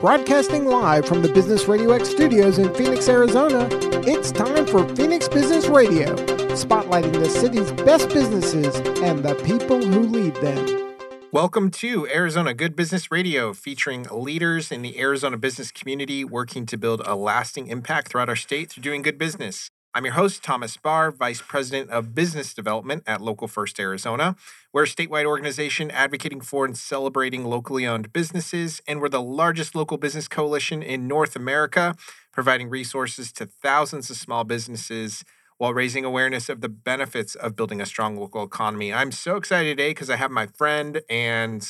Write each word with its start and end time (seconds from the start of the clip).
Broadcasting 0.00 0.66
live 0.66 1.06
from 1.06 1.22
the 1.22 1.32
Business 1.32 1.68
Radio 1.68 1.90
X 1.92 2.10
studios 2.10 2.58
in 2.58 2.72
Phoenix, 2.74 3.08
Arizona, 3.08 3.66
it's 4.06 4.30
time 4.30 4.66
for 4.66 4.86
Phoenix 4.94 5.26
Business 5.26 5.68
Radio, 5.68 6.14
spotlighting 6.54 7.14
the 7.14 7.30
city's 7.30 7.72
best 7.72 8.10
businesses 8.10 8.76
and 9.00 9.24
the 9.24 9.34
people 9.36 9.82
who 9.82 10.00
lead 10.00 10.34
them. 10.36 10.94
Welcome 11.32 11.70
to 11.70 12.06
Arizona 12.08 12.52
Good 12.52 12.76
Business 12.76 13.10
Radio, 13.10 13.54
featuring 13.54 14.06
leaders 14.10 14.70
in 14.70 14.82
the 14.82 15.00
Arizona 15.00 15.38
business 15.38 15.72
community 15.72 16.24
working 16.24 16.66
to 16.66 16.76
build 16.76 17.00
a 17.06 17.16
lasting 17.16 17.68
impact 17.68 18.08
throughout 18.08 18.28
our 18.28 18.36
state 18.36 18.70
through 18.70 18.82
doing 18.82 19.00
good 19.00 19.16
business. 19.16 19.70
I'm 19.96 20.04
your 20.04 20.12
host, 20.12 20.42
Thomas 20.42 20.76
Barr, 20.76 21.10
Vice 21.10 21.40
President 21.40 21.88
of 21.88 22.14
Business 22.14 22.52
Development 22.52 23.02
at 23.06 23.22
Local 23.22 23.48
First 23.48 23.80
Arizona. 23.80 24.36
We're 24.70 24.82
a 24.82 24.86
statewide 24.86 25.24
organization 25.24 25.90
advocating 25.90 26.42
for 26.42 26.66
and 26.66 26.76
celebrating 26.76 27.46
locally 27.46 27.86
owned 27.86 28.12
businesses, 28.12 28.82
and 28.86 29.00
we're 29.00 29.08
the 29.08 29.22
largest 29.22 29.74
local 29.74 29.96
business 29.96 30.28
coalition 30.28 30.82
in 30.82 31.08
North 31.08 31.34
America, 31.34 31.96
providing 32.30 32.68
resources 32.68 33.32
to 33.32 33.46
thousands 33.46 34.10
of 34.10 34.18
small 34.18 34.44
businesses 34.44 35.24
while 35.56 35.72
raising 35.72 36.04
awareness 36.04 36.50
of 36.50 36.60
the 36.60 36.68
benefits 36.68 37.34
of 37.34 37.56
building 37.56 37.80
a 37.80 37.86
strong 37.86 38.18
local 38.18 38.44
economy. 38.44 38.92
I'm 38.92 39.12
so 39.12 39.36
excited 39.36 39.78
today 39.78 39.92
because 39.92 40.10
I 40.10 40.16
have 40.16 40.30
my 40.30 40.44
friend 40.44 41.00
and 41.08 41.66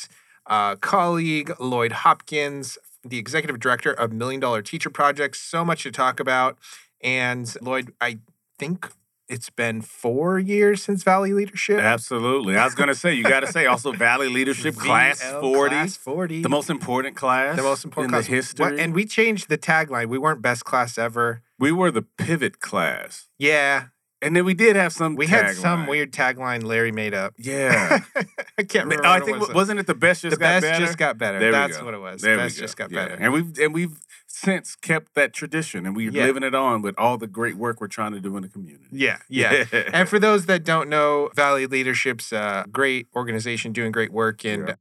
uh, 0.49 0.75
colleague, 0.75 1.53
Lloyd 1.61 1.93
Hopkins, 1.93 2.77
the 3.05 3.19
Executive 3.19 3.61
Director 3.61 3.93
of 3.93 4.13
Million 4.13 4.41
Dollar 4.41 4.63
Teacher 4.63 4.91
Project. 4.91 5.37
So 5.37 5.65
much 5.65 5.85
to 5.85 5.93
talk 5.93 6.19
about. 6.19 6.59
And 7.07 7.51
Lloyd, 7.63 7.93
I 8.01 8.19
think 8.59 8.91
it's 9.29 9.49
been 9.49 9.81
four 9.81 10.39
years 10.41 10.83
since 10.83 11.03
Valley 11.05 11.33
Leadership. 11.33 11.79
Absolutely. 11.79 12.57
I 12.57 12.65
was 12.65 12.75
going 12.75 12.89
to 12.89 12.95
say, 12.95 13.15
you 13.15 13.23
got 13.23 13.41
to 13.41 13.47
say 13.47 13.67
also 13.67 13.93
Valley 13.93 14.29
Leadership 14.29 14.75
Class 14.79 15.23
40. 15.23 15.71
Class 15.71 15.97
40. 15.97 16.43
The 16.43 16.49
most 16.49 16.69
important 16.69 17.15
class. 17.17 17.57
The 17.57 17.63
most 17.63 17.85
important 17.85 18.13
in 18.13 18.19
class. 18.19 18.27
the 18.27 18.33
history. 18.35 18.81
And 18.81 18.93
we 18.93 19.05
changed 19.05 19.49
the 19.49 19.57
tagline. 19.59 20.09
We 20.09 20.19
weren't 20.19 20.43
best 20.43 20.65
class 20.65 20.99
ever. 20.99 21.43
we 21.61 21.71
were 21.73 21.91
the 21.93 22.03
pivot 22.03 22.59
class. 22.61 23.29
Yeah. 23.39 23.87
And 24.23 24.35
then 24.35 24.45
we 24.45 24.55
did 24.55 24.75
have 24.77 24.93
some 24.93 25.15
We 25.15 25.27
had 25.27 25.55
some 25.55 25.87
weird 25.87 26.11
tagline 26.11 26.65
Larry 26.65 26.91
made 26.91 27.13
up. 27.15 27.35
Yeah. 27.39 28.01
I 28.59 28.63
can't 28.63 28.87
remember. 28.87 29.07
I 29.07 29.21
think 29.21 29.39
was. 29.39 29.53
wasn't 29.53 29.79
it 29.79 29.87
the 29.87 29.95
best 29.95 30.23
just 30.23 30.37
the 30.37 30.41
got 30.41 30.47
best 30.63 30.63
better? 30.65 30.85
just 30.85 30.99
got 30.99 31.19
better. 31.19 31.39
There 31.39 31.53
That's 31.53 31.81
what 31.83 31.93
it 31.95 32.01
was. 32.01 32.23
There 32.23 32.37
best 32.37 32.59
just 32.59 32.77
got 32.77 32.91
Yeah. 32.91 33.09
better. 33.09 33.23
And 33.23 33.33
we've 33.33 33.59
and 33.59 33.75
we've 33.75 34.01
since 34.37 34.77
kept 34.77 35.15
that 35.15 35.33
tradition 35.33 35.87
and 35.87 35.97
we're 35.97 36.11
Yeah. 36.11 36.27
living 36.27 36.43
it 36.43 36.55
on 36.55 36.83
with 36.83 36.95
all 36.99 37.17
the 37.17 37.27
great 37.27 37.57
work 37.57 37.81
we're 37.81 37.89
trying 37.89 38.13
to 38.13 38.21
do 38.21 38.37
in 38.37 38.43
the 38.43 38.49
community. 38.51 38.85
Yeah, 38.93 39.19
yeah. 39.31 39.65
and 39.95 40.07
for 40.09 40.19
those 40.19 40.45
that 40.45 40.63
don't 40.63 40.91
know, 40.91 41.31
Valley 41.35 41.67
Leadership's 41.67 42.33
a 42.33 42.67
great 42.71 43.07
organization 43.17 43.73
doing 43.73 43.93
great 43.93 44.13
work, 44.13 44.45
and 44.45 44.69
Yeah. 44.69 44.75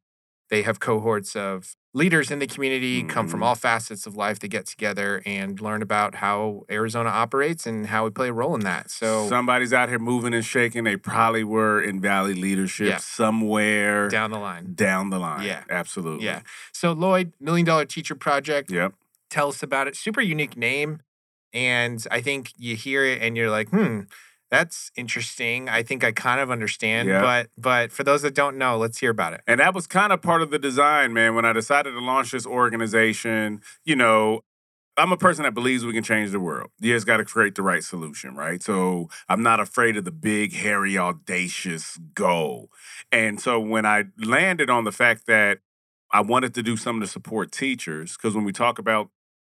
they 0.50 0.64
have 0.64 0.81
cohorts 0.81 1.38
of 1.38 1.73
leaders 1.94 2.30
in 2.31 2.39
the 2.39 2.47
community 2.47 3.02
come 3.03 3.30
from 3.30 3.39
Mhm. 3.39 3.45
all 3.45 3.56
facets 3.56 4.06
of 4.06 4.17
life 4.17 4.39
that 4.39 4.50
get 4.50 4.66
together 4.66 5.22
and 5.25 5.62
learn 5.62 5.81
about 5.81 6.16
how 6.16 6.66
Arizona 6.69 7.09
operates 7.09 7.66
and 7.66 7.88
how 7.88 8.03
we 8.03 8.09
play 8.09 8.28
a 8.28 8.34
role 8.34 8.53
in 8.56 8.59
that. 8.62 8.92
So 8.92 9.30
somebody's 9.30 9.72
out 9.72 9.88
here 9.88 10.00
moving 10.00 10.34
and 10.34 10.44
shaking. 10.44 10.84
They 10.84 10.97
probably 10.97 11.45
were 11.45 11.81
in 11.81 12.02
Valley 12.02 12.34
leadership 12.34 12.88
Yeah. 12.90 12.97
somewhere 12.97 14.09
down 14.09 14.31
the 14.31 14.38
line. 14.40 14.73
down 14.75 15.09
the 15.12 15.19
line. 15.19 15.44
Yeah. 15.44 15.64
Absolutely. 15.69 16.25
Yeah. 16.25 16.42
So 16.73 16.92
Lloyd, 16.92 17.31
Million 17.40 17.66
Dollar 17.66 17.86
Teacher 17.86 18.16
Project, 18.16 18.69
Yep. 18.69 18.94
Tell 19.30 19.50
us 19.50 19.64
about 19.64 19.88
it. 19.88 19.95
Super 19.95 20.22
unique 20.22 20.58
name. 20.58 21.02
And 21.54 22.06
I 22.12 22.22
think 22.22 22.52
you 22.58 22.76
hear 22.76 23.06
it 23.06 23.22
and 23.22 23.38
you're 23.38 23.50
like, 23.50 23.70
hmm, 23.70 24.02
that's 24.52 24.92
interesting. 24.95 25.70
I 25.70 25.84
think 25.84 26.04
I 26.04 26.12
kind 26.12 26.40
of 26.40 26.52
understand. 26.52 27.09
Yeah. 27.09 27.22
But 27.22 27.50
but 27.58 27.92
for 27.92 28.03
those 28.03 28.22
that 28.23 28.36
don't 28.36 28.58
know, 28.58 28.78
let's 28.78 29.00
hear 29.00 29.12
about 29.12 29.34
it. 29.34 29.42
And 29.48 29.59
that 29.59 29.73
was 29.73 29.88
kind 29.88 30.14
of 30.14 30.22
part 30.22 30.42
of 30.42 30.52
the 30.52 30.59
design, 30.59 31.14
man. 31.14 31.36
When 31.36 31.46
I 31.46 31.53
decided 31.53 31.92
to 31.92 32.00
launch 32.00 32.31
this 32.31 32.46
organization, 32.46 33.62
you 33.84 33.96
know, 33.96 34.42
I'm 34.98 35.12
a 35.12 35.18
person 35.18 35.44
that 35.44 35.53
believes 35.53 35.84
we 35.84 35.94
can 35.94 36.03
change 36.03 36.31
the 36.31 36.40
world. 36.40 36.72
You 36.80 36.94
just 36.94 37.06
got 37.06 37.18
to 37.18 37.26
create 37.26 37.56
the 37.56 37.64
right 37.64 37.84
solution, 37.84 38.36
right? 38.36 38.64
So 38.64 39.09
I'm 39.28 39.44
not 39.44 39.59
afraid 39.59 39.98
of 39.98 40.06
the 40.06 40.12
big, 40.12 40.53
hairy, 40.53 40.97
audacious 40.97 41.97
goal. 42.13 42.69
And 43.12 43.42
so 43.42 43.59
when 43.59 43.86
I 43.86 44.06
landed 44.18 44.69
on 44.69 44.86
the 44.86 44.94
fact 44.94 45.25
that 45.28 45.59
I 46.16 46.22
wanted 46.22 46.53
to 46.53 46.64
do 46.64 46.78
something 46.78 47.02
to 47.02 47.08
support 47.08 47.52
teachers, 47.52 48.16
because 48.16 48.34
when 48.36 48.46
we 48.46 48.53
talk 48.53 48.80
about 48.80 49.09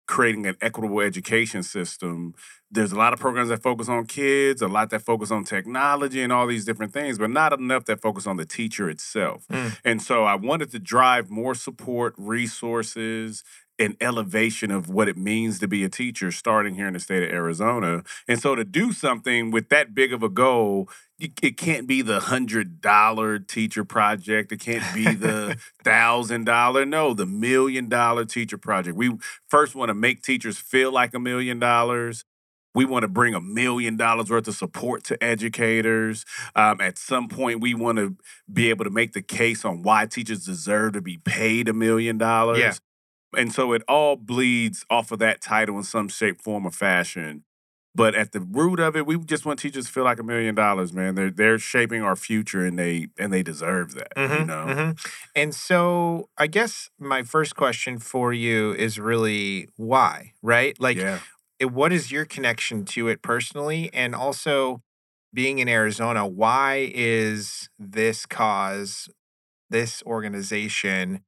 creating 0.08 0.44
an 0.46 0.56
equitable 0.60 1.00
education 1.00 1.62
system, 1.62 2.34
there's 2.68 2.90
a 2.90 2.96
lot 2.96 3.12
of 3.12 3.20
programs 3.20 3.50
that 3.50 3.62
focus 3.62 3.88
on 3.88 4.06
kids, 4.06 4.60
a 4.60 4.66
lot 4.66 4.90
that 4.90 5.02
focus 5.02 5.30
on 5.30 5.44
technology 5.44 6.20
and 6.20 6.32
all 6.32 6.48
these 6.48 6.64
different 6.64 6.92
things, 6.92 7.16
but 7.16 7.30
not 7.30 7.52
enough 7.52 7.84
that 7.84 8.00
focus 8.00 8.26
on 8.26 8.38
the 8.38 8.44
teacher 8.44 8.90
itself. 8.90 9.46
Mm. 9.52 9.78
And 9.84 10.02
so 10.02 10.24
I 10.24 10.34
wanted 10.34 10.72
to 10.72 10.80
drive 10.80 11.30
more 11.30 11.54
support, 11.54 12.14
resources, 12.16 13.44
and 13.78 13.96
elevation 14.00 14.70
of 14.70 14.88
what 14.88 15.08
it 15.08 15.16
means 15.16 15.58
to 15.60 15.68
be 15.68 15.84
a 15.84 15.88
teacher 15.88 16.30
starting 16.32 16.74
here 16.74 16.86
in 16.86 16.94
the 16.94 17.00
state 17.00 17.22
of 17.22 17.30
Arizona. 17.30 18.02
And 18.26 18.40
so 18.40 18.54
to 18.54 18.64
do 18.64 18.92
something 18.92 19.50
with 19.50 19.68
that 19.68 19.94
big 19.94 20.12
of 20.12 20.22
a 20.22 20.28
goal, 20.28 20.88
it 21.20 21.56
can't 21.56 21.88
be 21.88 22.00
the 22.00 22.20
hundred 22.20 22.80
dollar 22.80 23.38
teacher 23.38 23.84
project. 23.84 24.52
It 24.52 24.60
can't 24.60 24.94
be 24.94 25.14
the 25.14 25.56
thousand 25.84 26.44
dollar. 26.44 26.86
No, 26.86 27.12
the 27.12 27.26
million 27.26 27.88
dollar 27.88 28.24
teacher 28.24 28.58
project. 28.58 28.96
We 28.96 29.16
first 29.48 29.74
want 29.74 29.88
to 29.88 29.94
make 29.94 30.22
teachers 30.22 30.58
feel 30.58 30.92
like 30.92 31.14
a 31.14 31.18
million 31.18 31.58
dollars. 31.58 32.24
We 32.74 32.84
want 32.84 33.02
to 33.02 33.08
bring 33.08 33.34
a 33.34 33.40
million 33.40 33.96
dollars 33.96 34.30
worth 34.30 34.46
of 34.46 34.54
support 34.54 35.02
to 35.04 35.22
educators. 35.24 36.24
Um, 36.54 36.80
at 36.80 36.98
some 36.98 37.26
point, 37.26 37.60
we 37.60 37.74
want 37.74 37.98
to 37.98 38.16
be 38.52 38.70
able 38.70 38.84
to 38.84 38.90
make 38.90 39.14
the 39.14 39.22
case 39.22 39.64
on 39.64 39.82
why 39.82 40.06
teachers 40.06 40.44
deserve 40.44 40.92
to 40.92 41.00
be 41.00 41.16
paid 41.16 41.68
a 41.68 41.72
million 41.72 42.18
dollars. 42.18 42.58
And 43.36 43.52
so 43.52 43.72
it 43.72 43.82
all 43.88 44.16
bleeds 44.16 44.84
off 44.90 45.12
of 45.12 45.18
that 45.20 45.40
title 45.40 45.76
in 45.76 45.84
some 45.84 46.08
shape, 46.08 46.40
form, 46.40 46.66
or 46.66 46.70
fashion. 46.70 47.44
But 47.94 48.14
at 48.14 48.32
the 48.32 48.40
root 48.40 48.78
of 48.80 48.96
it, 48.96 49.06
we 49.06 49.18
just 49.18 49.44
want 49.44 49.58
teachers 49.58 49.86
to 49.86 49.92
feel 49.92 50.04
like 50.04 50.20
a 50.20 50.22
million 50.22 50.54
dollars, 50.54 50.92
man. 50.92 51.14
They're 51.14 51.30
they're 51.30 51.58
shaping 51.58 52.02
our 52.02 52.14
future, 52.16 52.64
and 52.64 52.78
they 52.78 53.08
and 53.18 53.32
they 53.32 53.42
deserve 53.42 53.94
that. 53.94 54.12
You 54.16 54.24
Mhm, 54.24 54.46
know, 54.46 54.66
mhm. 54.68 54.98
And 55.34 55.54
so 55.54 56.28
I 56.38 56.46
guess 56.46 56.90
my 56.98 57.22
first 57.24 57.56
question 57.56 57.98
for 57.98 58.32
you 58.32 58.72
is 58.74 59.00
really 59.00 59.68
why, 59.76 60.32
right? 60.42 60.78
Like, 60.80 60.98
yeah, 60.98 61.20
it- 61.58 61.72
what 61.72 61.92
is 61.92 62.12
your 62.12 62.24
connection 62.24 62.84
to 62.86 63.08
it 63.08 63.20
personally? 63.22 63.90
And 63.92 64.14
also, 64.14 64.82
being 65.34 65.58
in 65.58 65.68
Arizona, 65.68 66.26
why 66.26 66.90
is 66.94 67.68
this 67.78 68.26
cause, 68.26 69.08
this 69.70 70.02
organization 70.04 71.20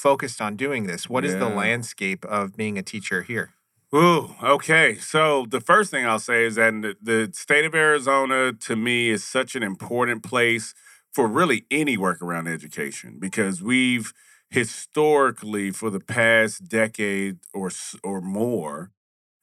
focused 0.00 0.40
on 0.40 0.56
doing 0.56 0.86
this? 0.86 1.08
What 1.08 1.24
is 1.24 1.36
the 1.36 1.48
landscape 1.48 2.24
of 2.24 2.56
being 2.56 2.78
a 2.78 2.82
teacher 2.82 3.22
here? 3.22 3.50
Ooh, 3.94 4.34
okay. 4.42 4.96
So 4.96 5.46
the 5.48 5.60
first 5.60 5.90
thing 5.90 6.06
I'll 6.06 6.20
say 6.20 6.44
is 6.44 6.54
that 6.54 6.72
the, 6.80 6.96
the 7.02 7.30
state 7.34 7.64
of 7.64 7.74
Arizona, 7.74 8.52
to 8.52 8.76
me, 8.76 9.10
is 9.10 9.24
such 9.24 9.56
an 9.56 9.62
important 9.62 10.22
place 10.22 10.74
for 11.12 11.26
really 11.26 11.64
any 11.70 11.96
work 11.96 12.22
around 12.22 12.46
education 12.46 13.18
because 13.18 13.62
we've 13.62 14.12
historically, 14.48 15.70
for 15.70 15.90
the 15.90 16.00
past 16.00 16.68
decade 16.68 17.38
or 17.52 17.70
or 18.04 18.20
more, 18.20 18.90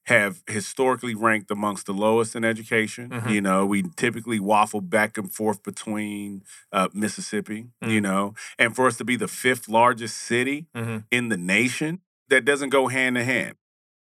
have 0.07 0.41
historically 0.47 1.13
ranked 1.15 1.51
amongst 1.51 1.85
the 1.85 1.93
lowest 1.93 2.35
in 2.35 2.43
education. 2.45 3.09
Mhm. 3.09 3.29
You 3.29 3.41
know, 3.41 3.65
we 3.65 3.83
typically 3.97 4.39
waffle 4.39 4.81
back 4.81 5.17
and 5.17 5.31
forth 5.31 5.63
between 5.63 6.43
uh, 6.71 6.87
Mississippi. 6.93 7.67
You 7.81 7.99
Mm. 7.99 8.03
know, 8.03 8.33
and 8.57 8.75
for 8.75 8.87
us 8.87 8.97
to 8.97 9.05
be 9.05 9.15
the 9.17 9.27
fifth 9.27 9.67
largest 9.69 10.17
city 10.17 10.67
Mhm. 10.75 11.03
in 11.11 11.29
the 11.29 11.37
nation, 11.37 11.99
that 12.29 12.45
doesn't 12.45 12.69
go 12.69 12.87
hand 12.87 13.17
in 13.17 13.25
hand. 13.25 13.55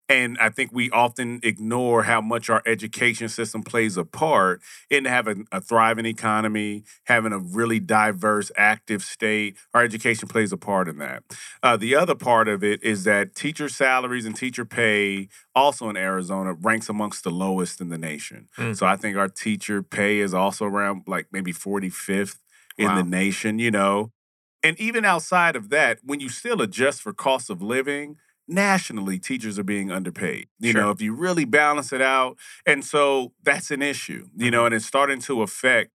And 0.09 0.37
I 0.39 0.51
think 0.51 0.71
we 0.73 0.91
often 0.91 1.41
ignore 1.43 2.03
how 2.03 2.21
much 2.21 2.51
our 2.51 2.63
education 2.67 3.29
system 3.29 3.63
plays 3.63 3.97
a 3.97 4.05
part 4.05 4.61
in 4.91 5.07
having 5.07 5.47
a 5.51 5.61
thriving 5.63 6.05
economy, 6.05 6.85
having 7.05 7.33
a 7.33 7.39
really 7.39 7.81
diverse, 7.81 8.51
active 8.57 9.03
state. 9.03 9.57
Our 9.73 9.83
education 9.83 10.29
plays 10.29 10.53
a 10.53 10.59
part 10.59 10.89
in 10.89 10.99
that. 10.99 11.23
Uh, 11.63 11.79
the 11.79 11.95
other 11.97 12.15
part 12.15 12.49
of 12.49 12.63
it 12.63 12.83
is 12.83 13.05
that 13.05 13.35
teacher 13.35 13.69
salaries 13.69 14.27
and 14.27 14.37
teacher 14.37 14.67
pay, 14.67 15.29
also 15.55 15.89
in 15.89 15.97
Arizona, 15.97 16.53
ranks 16.53 16.91
amongst 16.91 17.25
the 17.25 17.31
lowest 17.31 17.81
in 17.81 17.89
the 17.89 17.99
nation. 17.99 18.49
Mm. 18.59 18.77
So 18.77 18.85
I 18.85 18.97
think 18.97 19.17
our 19.17 19.29
teacher 19.29 19.83
pay 19.83 20.21
is 20.21 20.35
also 20.35 20.67
around 20.67 21.05
like 21.07 21.29
maybe 21.33 21.53
45th 21.53 22.41
in 22.77 22.89
Wow. 22.89 22.97
the 22.97 23.05
nation, 23.05 23.59
you 23.59 23.71
know. 23.71 24.13
And 24.63 24.79
even 24.81 25.05
outside 25.05 25.57
of 25.57 25.69
that, 25.71 25.99
when 26.03 26.21
you 26.21 26.29
still 26.29 26.61
adjust 26.63 27.03
for 27.03 27.13
cost 27.13 27.51
of 27.51 27.63
living, 27.63 28.17
nationally, 28.47 29.19
teachers 29.19 29.59
are 29.59 29.65
being 29.65 29.91
underpaid. 29.91 30.49
You 30.59 30.73
Sure. 30.73 30.83
know, 30.83 30.91
if 30.91 31.01
you 31.01 31.15
really 31.15 31.45
balance 31.45 31.93
it 31.93 32.03
out. 32.03 32.39
And 32.67 32.85
so 32.85 33.33
that's 33.43 33.71
an 33.71 33.83
issue, 33.83 34.29
you 34.37 34.47
mm-hmm. 34.47 34.51
know, 34.51 34.67
and 34.67 34.75
it's 34.75 34.87
starting 34.87 35.21
to 35.21 35.43
affect 35.43 35.91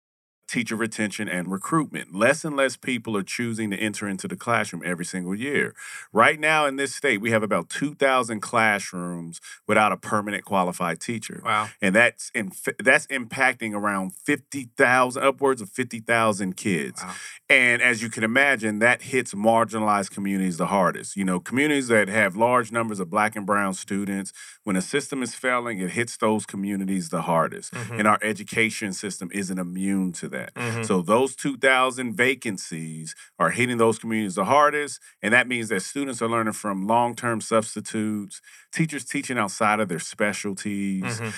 teacher 0.48 0.76
retention 0.76 1.28
and 1.28 1.52
recruitment. 1.52 2.14
Less 2.14 2.46
and 2.46 2.56
less 2.56 2.78
people 2.78 3.18
are 3.18 3.24
choosing 3.24 3.72
to 3.72 3.78
enter 3.78 4.08
into 4.08 4.28
the 4.28 4.36
classroom 4.36 4.84
every 4.86 5.06
single 5.06 5.36
year. 5.36 5.74
Right 6.14 6.40
now 6.40 6.66
in 6.66 6.76
this 6.76 6.94
state, 6.94 7.20
we 7.20 7.32
have 7.32 7.44
about 7.44 7.70
2,000 7.70 8.42
classrooms 8.42 9.42
without 9.68 9.92
a 9.92 9.98
permanent 9.98 10.46
qualified 10.46 11.00
teacher. 11.00 11.42
Wow. 11.44 11.70
And 11.82 11.96
that's 11.96 12.32
in, 12.36 12.52
that's 12.80 13.08
impacting 13.08 13.74
around 13.74 14.14
50,000 14.16 15.24
upwards 15.24 15.62
of 15.62 15.70
50,000 15.70 16.56
kids. 16.56 17.04
Wow. 17.04 17.14
And 17.50 17.82
as 17.82 18.02
you 18.02 18.10
can 18.10 18.24
imagine, 18.24 18.80
that 18.80 19.04
hits 19.04 19.34
marginalized 19.34 20.12
communities 20.12 20.58
the 20.58 20.68
hardest. 20.68 21.16
You 21.16 21.26
know, 21.26 21.40
communities 21.40 21.88
that 21.88 22.08
have 22.08 22.36
large 22.36 22.72
numbers 22.72 23.00
of 23.00 23.10
black 23.10 23.36
and 23.36 23.46
brown 23.46 23.74
students, 23.74 24.32
when 24.64 24.76
a 24.76 24.82
system 24.82 25.24
is 25.24 25.36
failing, 25.36 25.80
it 25.80 25.92
hits 25.92 26.18
those 26.18 26.46
communities 26.46 27.10
the 27.10 27.24
hardest. 27.24 27.74
Mhm. 27.74 28.00
And 28.00 28.08
our 28.08 28.20
education 28.22 28.94
system 28.94 29.30
isn't 29.32 29.58
immune 29.58 30.12
to 30.14 30.28
that. 30.30 30.35
Mhm. 30.56 30.86
So 30.86 31.02
those 31.02 31.36
2,000 31.36 32.16
vacancies 32.16 33.16
are 33.40 33.50
hitting 33.52 33.78
those 33.78 34.00
communities 34.00 34.36
the 34.36 34.46
hardest. 34.46 35.00
And 35.22 35.34
that 35.34 35.48
means 35.48 35.70
that 35.70 35.82
students 35.82 36.22
are 36.22 36.30
learning 36.30 36.54
from 36.54 36.88
long 36.88 37.16
term 37.16 37.42
substitutes, 37.42 38.42
teachers 38.72 39.06
teaching 39.06 39.38
outside 39.38 39.80
of 39.80 39.90
their 39.90 40.00
specialties, 40.00 41.04
Mhm. 41.20 41.34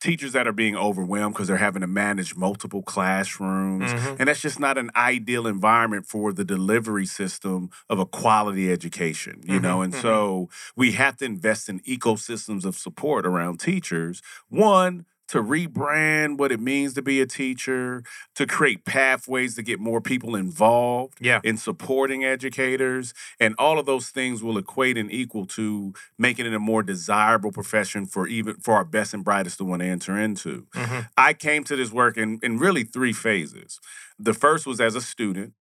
teachers 0.00 0.32
that 0.32 0.46
are 0.46 0.52
being 0.52 0.76
overwhelmed 0.76 1.34
because 1.34 1.48
they're 1.48 1.56
having 1.56 1.80
to 1.80 1.86
manage 1.86 2.36
multiple 2.36 2.82
classrooms. 2.82 3.94
Mhm. 3.94 4.16
And 4.18 4.28
that's 4.28 4.40
just 4.42 4.60
not 4.60 4.76
an 4.76 4.90
ideal 4.96 5.46
environment 5.46 6.06
for 6.06 6.32
the 6.32 6.44
delivery 6.44 7.06
system 7.06 7.70
of 7.88 7.98
a 7.98 8.04
quality 8.04 8.70
education, 8.70 9.40
you 9.44 9.58
know? 9.60 9.78
Mhm, 9.78 9.84
And 9.84 9.94
mhm. 9.94 10.02
so 10.02 10.50
we 10.76 10.92
have 10.92 11.16
to 11.18 11.24
invest 11.24 11.70
in 11.70 11.80
ecosystems 11.80 12.66
of 12.66 12.76
support 12.76 13.24
around 13.24 13.60
teachers. 13.60 14.20
One, 14.48 15.06
to 15.28 15.42
rebrand 15.42 16.38
what 16.38 16.52
it 16.52 16.60
means 16.60 16.94
to 16.94 17.02
be 17.02 17.20
a 17.20 17.26
teacher, 17.26 18.02
to 18.34 18.46
create 18.46 18.84
pathways 18.84 19.54
to 19.54 19.62
get 19.62 19.80
more 19.80 20.00
people 20.00 20.36
involved 20.36 21.18
Yeah. 21.20 21.40
in 21.42 21.56
supporting 21.56 22.24
educators. 22.24 23.14
And 23.40 23.54
all 23.58 23.78
of 23.78 23.86
those 23.86 24.10
things 24.10 24.42
will 24.42 24.58
equate 24.58 24.98
and 24.98 25.10
equal 25.10 25.46
to 25.46 25.94
making 26.18 26.46
it 26.46 26.54
a 26.54 26.58
more 26.58 26.82
desirable 26.82 27.52
profession 27.52 28.06
for 28.06 28.26
even 28.28 28.56
for 28.56 28.74
our 28.74 28.84
best 28.84 29.14
and 29.14 29.24
brightest 29.24 29.58
to 29.58 29.64
want 29.64 29.80
to 29.82 29.86
enter 29.88 30.18
into. 30.18 30.66
Mhm. 30.74 31.08
I 31.16 31.32
came 31.32 31.64
to 31.64 31.76
this 31.76 31.90
work 31.90 32.16
in, 32.16 32.38
in 32.42 32.58
really 32.58 32.84
three 32.84 33.12
phases. 33.12 33.80
The 34.18 34.34
first 34.34 34.66
was 34.66 34.80
as 34.80 34.94
a 34.94 35.00
student. 35.00 35.54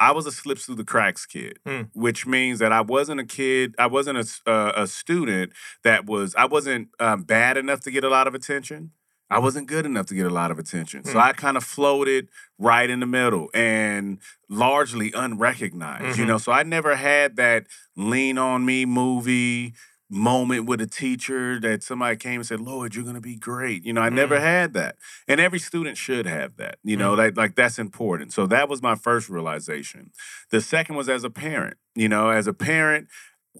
I 0.00 0.12
was 0.12 0.26
a 0.26 0.32
slips 0.32 0.64
through 0.64 0.76
the 0.76 0.84
cracks 0.84 1.26
kid, 1.26 1.58
Hmm. 1.66 1.82
which 1.92 2.24
means 2.24 2.60
that 2.60 2.70
I 2.70 2.82
wasn't 2.82 3.18
a 3.20 3.24
kid. 3.24 3.74
I 3.80 3.88
wasn't 3.88 4.18
a, 4.18 4.48
uh, 4.50 4.72
a 4.76 4.86
student 4.86 5.52
that 5.82 6.06
was. 6.06 6.36
I 6.36 6.44
wasn't 6.44 6.90
um, 7.00 7.24
bad 7.24 7.56
enough 7.56 7.80
to 7.80 7.90
get 7.90 8.04
a 8.04 8.08
lot 8.08 8.28
of 8.28 8.34
attention. 8.34 8.92
I 9.30 9.38
wasn't 9.38 9.66
good 9.66 9.84
enough 9.86 10.06
to 10.06 10.14
get 10.14 10.26
a 10.26 10.30
lot 10.30 10.50
of 10.50 10.58
attention. 10.58 11.04
So 11.04 11.12
Hmm. 11.12 11.18
I 11.18 11.32
kind 11.32 11.56
of 11.56 11.64
floated 11.64 12.28
right 12.58 12.88
in 12.88 13.00
the 13.00 13.06
middle 13.06 13.50
and 13.54 14.18
largely 14.48 15.12
unrecognized. 15.12 16.18
You 16.18 16.24
Mhm. 16.24 16.28
know, 16.28 16.38
so 16.38 16.52
I 16.52 16.62
never 16.62 16.96
had 16.96 17.36
that 17.36 17.66
lean 17.96 18.38
on 18.38 18.64
me 18.64 18.84
movie 18.86 19.74
moment 20.10 20.64
with 20.64 20.80
a 20.80 20.86
teacher 20.86 21.60
that 21.60 21.82
somebody 21.82 22.16
came 22.16 22.36
and 22.36 22.46
said, 22.46 22.60
Lloyd, 22.60 22.94
you're 22.94 23.04
gonna 23.04 23.20
be 23.20 23.36
great. 23.36 23.84
You 23.84 23.92
know, 23.92 24.00
I 24.00 24.08
never 24.08 24.38
Mm. 24.38 24.40
had 24.40 24.72
that. 24.72 24.96
And 25.28 25.38
every 25.38 25.58
student 25.58 25.98
should 25.98 26.24
have 26.24 26.56
that. 26.56 26.78
You 26.82 26.96
know, 26.96 27.12
like 27.12 27.36
like 27.36 27.54
that's 27.56 27.78
important. 27.78 28.32
So 28.32 28.46
that 28.46 28.70
was 28.70 28.80
my 28.82 28.94
first 28.94 29.28
realization. 29.28 30.10
The 30.50 30.62
second 30.62 30.96
was 30.96 31.10
as 31.10 31.24
a 31.24 31.30
parent. 31.30 31.76
You 31.94 32.08
know, 32.08 32.30
as 32.30 32.46
a 32.46 32.54
parent, 32.54 33.08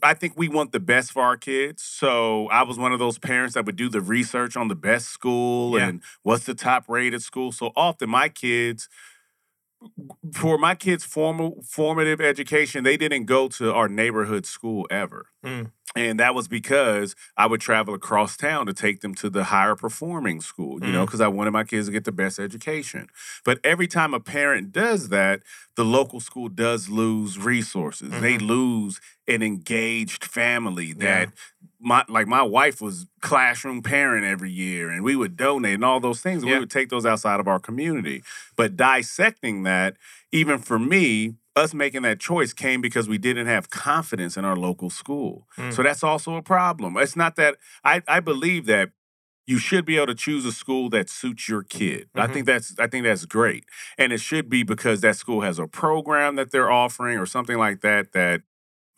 I 0.02 0.14
think 0.14 0.34
we 0.36 0.48
want 0.48 0.72
the 0.72 0.80
best 0.80 1.12
for 1.12 1.22
our 1.22 1.36
kids. 1.36 1.82
So 1.82 2.46
I 2.48 2.62
was 2.62 2.78
one 2.78 2.92
of 2.92 2.98
those 2.98 3.18
parents 3.18 3.54
that 3.54 3.66
would 3.66 3.76
do 3.76 3.88
the 3.88 4.00
research 4.00 4.56
on 4.56 4.68
the 4.68 4.76
best 4.76 5.08
school 5.08 5.76
Yeah. 5.76 5.88
and 5.88 6.02
what's 6.22 6.44
the 6.44 6.54
top 6.54 6.88
rated 6.88 7.22
school. 7.22 7.52
So 7.52 7.72
often 7.74 8.08
my 8.10 8.28
kids 8.28 8.88
for 10.32 10.58
my 10.58 10.74
kids' 10.74 11.04
formal 11.04 11.62
formative 11.62 12.20
education, 12.20 12.84
they 12.84 12.96
didn't 12.96 13.26
go 13.26 13.48
to 13.48 13.72
our 13.72 13.88
neighborhood 13.88 14.46
school 14.46 14.86
ever. 14.90 15.26
Mm. 15.44 15.70
And 15.96 16.20
that 16.20 16.34
was 16.34 16.48
because 16.48 17.14
I 17.36 17.46
would 17.46 17.60
travel 17.60 17.94
across 17.94 18.36
town 18.36 18.66
to 18.66 18.72
take 18.74 19.00
them 19.00 19.14
to 19.16 19.30
the 19.30 19.44
higher 19.44 19.74
performing 19.74 20.40
school, 20.40 20.84
you 20.84 20.92
know, 20.92 21.02
Mm. 21.02 21.06
because 21.06 21.20
I 21.20 21.28
wanted 21.28 21.52
my 21.52 21.64
kids 21.64 21.86
to 21.86 21.92
get 21.92 22.04
the 22.04 22.12
best 22.12 22.38
education. 22.38 23.08
But 23.44 23.58
every 23.64 23.86
time 23.86 24.14
a 24.14 24.20
parent 24.20 24.72
does 24.72 25.08
that, 25.08 25.42
the 25.76 25.84
local 25.84 26.20
school 26.20 26.48
does 26.48 26.88
lose 26.88 27.38
resources. 27.38 28.10
They 28.20 28.36
Mhm. 28.36 28.46
lose 28.48 29.00
an 29.26 29.42
engaged 29.42 30.24
family 30.24 30.88
Yeah. 30.88 30.94
that 31.24 31.32
my 31.80 32.04
like 32.08 32.26
my 32.26 32.42
wife 32.42 32.80
was 32.80 33.06
classroom 33.20 33.82
parent 33.82 34.24
every 34.24 34.50
year 34.50 34.90
and 34.90 35.04
we 35.04 35.14
would 35.16 35.36
donate 35.36 35.74
and 35.74 35.84
all 35.84 36.00
those 36.00 36.20
things 36.20 36.42
and 36.42 36.48
Yeah. 36.50 36.56
we 36.56 36.60
would 36.60 36.70
take 36.70 36.88
those 36.88 37.06
outside 37.06 37.38
of 37.40 37.46
our 37.46 37.60
community 37.60 38.22
but 38.56 38.76
dissecting 38.76 39.62
that 39.64 39.96
even 40.32 40.58
for 40.58 40.78
me 40.78 41.34
us 41.58 41.74
making 41.74 42.02
that 42.02 42.18
choice 42.20 42.52
came 42.52 42.80
because 42.80 43.08
we 43.08 43.18
didn't 43.18 43.46
have 43.46 43.68
confidence 43.70 44.36
in 44.38 44.44
our 44.44 44.56
local 44.56 44.90
school 44.90 45.46
Mm. 45.58 45.74
so 45.74 45.82
that's 45.82 46.02
also 46.04 46.36
a 46.36 46.42
problem 46.42 46.96
it's 46.96 47.16
not 47.16 47.36
that 47.36 47.56
i, 47.84 48.02
I 48.08 48.20
believe 48.20 48.66
that 48.66 48.90
you 49.46 49.58
should 49.58 49.84
be 49.86 49.96
able 49.96 50.08
to 50.08 50.14
choose 50.14 50.44
a 50.44 50.52
school 50.52 50.90
that 50.90 51.08
suits 51.08 51.48
your 51.48 51.62
kid. 51.62 52.10
I 52.14 52.26
Mhm. 52.26 52.32
think 52.34 52.46
that's 52.46 52.74
I 52.78 52.86
think 52.86 53.04
that's 53.04 53.24
great. 53.24 53.64
And 53.96 54.12
it 54.12 54.20
should 54.20 54.50
be 54.50 54.62
because 54.62 55.00
that 55.00 55.16
school 55.16 55.40
has 55.40 55.58
a 55.58 55.66
program 55.66 56.36
that 56.36 56.50
they're 56.52 56.70
offering 56.70 57.16
or 57.18 57.24
something 57.24 57.56
like 57.56 57.80
that 57.80 58.12
that 58.12 58.42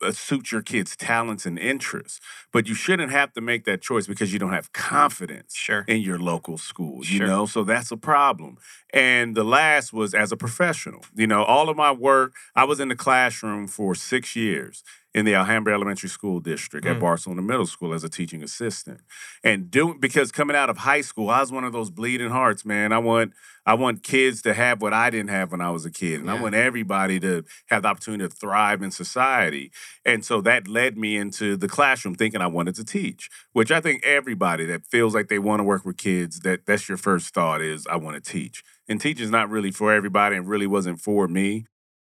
uh, 0.01 0.11
suits 0.11 0.51
your 0.51 0.61
kid's 0.61 0.95
talents 0.95 1.45
and 1.45 1.57
interests. 1.59 2.19
But 2.51 2.67
you 2.67 2.75
shouldn't 2.75 3.11
have 3.11 3.33
to 3.33 3.41
make 3.41 3.65
that 3.65 3.81
choice 3.81 4.07
because 4.07 4.33
you 4.33 4.39
don't 4.39 4.53
have 4.53 4.73
confidence 4.73 5.55
Sure. 5.55 5.85
in 5.87 6.01
your 6.01 6.19
local 6.19 6.57
school, 6.57 6.97
you 7.05 7.17
Sure. 7.19 7.27
know? 7.27 7.45
So 7.45 7.63
that's 7.63 7.91
a 7.91 7.97
problem. 7.97 8.57
And 8.93 9.35
the 9.35 9.43
last 9.43 9.93
was 9.93 10.13
as 10.13 10.31
a 10.31 10.37
professional. 10.37 11.05
You 11.15 11.27
know, 11.27 11.43
all 11.43 11.69
of 11.69 11.77
my 11.77 11.91
work, 11.91 12.33
I 12.55 12.63
was 12.65 12.79
in 12.79 12.89
the 12.89 12.95
classroom 12.95 13.67
for 13.67 13.95
six 13.95 14.35
years 14.35 14.83
in 15.13 15.25
the 15.25 15.35
Alhambra 15.35 15.73
Elementary 15.73 16.07
School 16.09 16.39
District 16.39 16.85
at 16.85 16.97
Mm. 16.97 17.01
Barcelona 17.01 17.41
Middle 17.41 17.65
School 17.65 17.93
as 17.93 18.03
a 18.03 18.09
teaching 18.09 18.41
assistant. 18.43 19.01
And 19.43 19.69
doing 19.69 19.99
because 19.99 20.31
coming 20.31 20.55
out 20.55 20.69
of 20.69 20.77
high 20.77 21.01
school, 21.01 21.29
I 21.29 21.41
was 21.41 21.51
one 21.51 21.63
of 21.65 21.73
those 21.73 21.89
bleeding 21.89 22.29
hearts, 22.29 22.63
man. 22.65 22.93
I 22.93 22.99
want 22.99 23.33
I 23.65 23.73
want 23.75 24.03
kids 24.03 24.41
to 24.43 24.53
have 24.53 24.81
what 24.81 24.93
I 24.93 25.09
didn't 25.09 25.29
have 25.29 25.51
when 25.51 25.61
I 25.61 25.69
was 25.69 25.85
a 25.85 25.91
kid. 25.91 26.19
And 26.21 26.31
I 26.31 26.41
want 26.41 26.55
everybody 26.55 27.19
to 27.19 27.43
have 27.67 27.83
the 27.83 27.89
opportunity 27.89 28.27
to 28.27 28.35
thrive 28.35 28.81
in 28.81 28.89
society. 28.89 29.71
And 30.05 30.25
so 30.25 30.41
that 30.41 30.67
led 30.67 30.97
me 30.97 31.15
into 31.17 31.57
the 31.57 31.67
classroom 31.67 32.15
thinking 32.15 32.41
I 32.41 32.47
wanted 32.47 32.75
to 32.75 32.85
teach, 32.85 33.29
which 33.51 33.71
I 33.71 33.79
think 33.79 34.03
everybody 34.05 34.65
that 34.65 34.87
feels 34.87 35.13
like 35.13 35.27
they 35.27 35.39
want 35.39 35.59
to 35.59 35.63
work 35.63 35.85
with 35.85 35.97
kids, 35.97 36.39
that 36.39 36.65
that's 36.65 36.87
your 36.89 36.97
first 36.97 37.33
thought 37.33 37.61
is 37.61 37.85
I 37.85 37.97
want 37.97 38.23
to 38.23 38.31
teach. 38.31 38.63
And 38.87 38.99
teaching's 38.99 39.29
not 39.29 39.49
really 39.49 39.71
for 39.71 39.93
everybody 39.93 40.35
and 40.35 40.47
really 40.47 40.67
wasn't 40.67 40.99
for 40.99 41.27
me. 41.27 41.65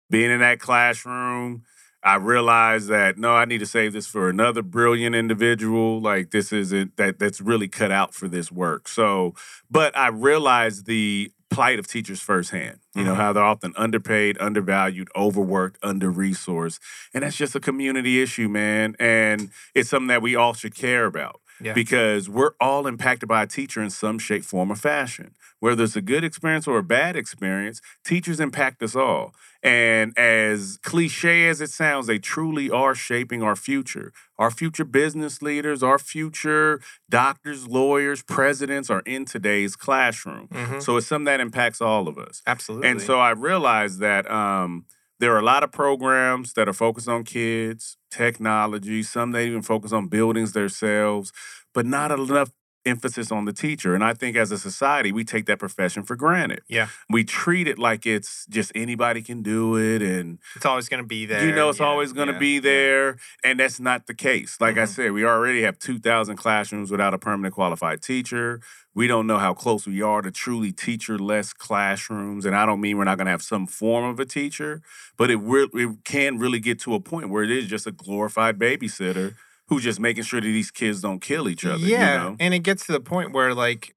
Being 0.08 0.30
in 0.30 0.40
that 0.40 0.58
classroom, 0.58 1.64
I 2.04 2.16
realized 2.16 2.88
that 2.88 3.18
no, 3.18 3.32
I 3.34 3.44
need 3.44 3.58
to 3.58 3.66
save 3.66 3.92
this 3.92 4.06
for 4.06 4.28
another 4.28 4.62
brilliant 4.62 5.14
individual. 5.14 6.00
Like 6.00 6.30
this 6.30 6.52
isn't 6.52 6.96
that 6.96 7.18
that's 7.18 7.40
really 7.40 7.68
cut 7.68 7.92
out 7.92 8.14
for 8.14 8.28
this 8.28 8.50
work. 8.50 8.88
So, 8.88 9.34
but 9.70 9.96
I 9.96 10.08
realized 10.08 10.86
the 10.86 11.30
plight 11.50 11.78
of 11.78 11.86
teachers 11.86 12.20
firsthand. 12.20 12.78
You 12.94 13.04
know 13.04 13.12
Mhm. 13.12 13.16
how 13.16 13.32
they're 13.34 13.42
often 13.44 13.74
underpaid, 13.76 14.36
undervalued, 14.40 15.08
overworked, 15.14 15.78
under 15.82 16.10
resourced, 16.10 16.78
and 17.14 17.22
that's 17.22 17.36
just 17.36 17.54
a 17.54 17.60
community 17.60 18.22
issue, 18.22 18.48
man. 18.48 18.96
And 18.98 19.50
it's 19.74 19.90
something 19.90 20.08
that 20.08 20.22
we 20.22 20.34
all 20.34 20.54
should 20.54 20.74
care 20.74 21.04
about 21.04 21.41
Yeah. 21.62 21.72
because 21.74 22.28
we're 22.28 22.52
all 22.60 22.86
impacted 22.86 23.28
by 23.28 23.42
a 23.42 23.46
teacher 23.46 23.82
in 23.82 23.90
some 23.90 24.18
shape, 24.18 24.44
form, 24.44 24.70
or 24.72 24.76
fashion. 24.76 25.34
Whether 25.60 25.84
it's 25.84 25.94
a 25.96 26.02
good 26.02 26.24
experience 26.24 26.66
or 26.66 26.78
a 26.78 26.82
bad 26.82 27.14
experience, 27.16 27.80
teachers 28.04 28.40
impact 28.40 28.82
us 28.82 28.96
all. 28.96 29.32
And 29.62 30.12
as 30.18 30.78
cliche 30.82 31.46
as 31.48 31.60
it 31.60 31.70
sounds, 31.70 32.08
they 32.08 32.18
truly 32.18 32.68
are 32.68 32.96
shaping 32.96 33.44
our 33.44 33.54
future. 33.54 34.12
Our 34.38 34.50
future 34.50 34.84
business 34.84 35.40
leaders, 35.40 35.84
our 35.84 36.00
future 36.00 36.80
doctors, 37.08 37.68
lawyers, 37.68 38.22
presidents 38.24 38.90
are 38.90 39.02
in 39.06 39.24
today's 39.24 39.76
classroom. 39.76 40.48
Mhm. 40.48 40.82
So 40.82 40.96
it's 40.96 41.06
something 41.06 41.26
that 41.26 41.38
impacts 41.38 41.80
all 41.80 42.08
of 42.08 42.18
us. 42.18 42.42
Absolutely. 42.44 42.88
And 42.88 43.00
so 43.00 43.20
I 43.20 43.30
realized 43.30 44.00
that 44.00 44.28
um, 44.28 44.84
there 45.22 45.34
are 45.34 45.40
a 45.40 45.44
lot 45.44 45.62
of 45.64 45.72
programs 45.72 46.54
that 46.54 46.68
are 46.68 46.74
focused 46.74 47.08
on 47.08 47.24
kids, 47.24 47.96
technology, 48.10 49.04
some 49.04 49.32
they 49.32 49.46
even 49.46 49.62
focus 49.62 49.92
on 49.92 50.08
buildings 50.08 50.52
themselves, 50.52 51.32
but 51.74 51.86
not 51.86 52.12
enough 52.12 52.50
emphasis 52.84 53.30
on 53.30 53.44
the 53.44 53.52
teacher. 53.52 53.94
And 53.94 54.02
I 54.02 54.12
think 54.14 54.36
as 54.36 54.50
a 54.50 54.58
society, 54.58 55.12
we 55.12 55.24
take 55.24 55.46
that 55.46 55.58
profession 55.58 56.02
for 56.02 56.16
granted. 56.16 56.62
Yeah. 56.68 56.88
We 57.08 57.24
treat 57.24 57.68
it 57.68 57.78
like 57.78 58.06
it's 58.06 58.46
just 58.46 58.72
anybody 58.74 59.22
can 59.22 59.42
do 59.42 59.76
it 59.76 60.02
and 60.02 60.38
it's 60.56 60.66
always 60.66 60.88
going 60.88 61.02
to 61.02 61.06
be 61.06 61.26
there. 61.26 61.46
you 61.46 61.54
know 61.54 61.68
it's 61.68 61.78
Yeah, 61.80 61.86
always 61.86 62.12
going 62.12 62.28
to 62.28 62.32
yeah, 62.34 62.38
be 62.40 62.54
yeah. 62.54 62.60
there 62.60 63.16
and 63.44 63.60
that's 63.60 63.78
not 63.80 64.06
the 64.06 64.14
case 64.14 64.56
like 64.60 64.76
i 64.78 64.82
Mhm. 64.82 64.88
said 64.88 65.12
we 65.12 65.24
already 65.24 65.62
have 65.62 65.78
2000 65.78 66.36
classrooms 66.36 66.90
without 66.90 67.14
a 67.14 67.18
permanent 67.18 67.54
qualified 67.54 68.02
teacher 68.02 68.60
we 68.94 69.06
don't 69.06 69.26
know 69.26 69.38
how 69.38 69.54
close 69.54 69.86
we 69.86 70.02
are 70.02 70.20
to 70.22 70.30
truly 70.30 70.70
teacher-less 70.72 71.52
classrooms 71.52 72.44
and 72.46 72.54
i 72.56 72.64
don't 72.66 72.80
mean 72.80 72.96
we're 72.98 73.04
not 73.04 73.16
going 73.18 73.26
to 73.26 73.30
have 73.30 73.42
some 73.42 73.66
form 73.66 74.04
of 74.04 74.18
a 74.20 74.24
teacher 74.24 74.82
but 75.16 75.30
it, 75.30 75.36
re- 75.36 75.68
it 75.74 75.90
can 76.04 76.38
really 76.38 76.60
get 76.60 76.78
to 76.80 76.94
a 76.94 77.00
point 77.00 77.28
where 77.30 77.42
it 77.44 77.50
is 77.50 77.66
just 77.66 77.86
a 77.86 77.92
glorified 77.92 78.58
babysitter 78.58 79.34
who's 79.68 79.82
just 79.84 80.00
making 80.00 80.24
sure 80.24 80.40
that 80.40 80.46
these 80.46 80.70
kids 80.70 81.00
don't 81.00 81.20
kill 81.20 81.48
each 81.48 81.64
other 81.64 81.78
Yeah, 81.86 82.14
you 82.14 82.20
know 82.20 82.36
and 82.40 82.54
it 82.54 82.60
gets 82.60 82.86
to 82.86 82.92
the 82.92 83.00
point 83.00 83.32
where 83.32 83.54
like 83.54 83.94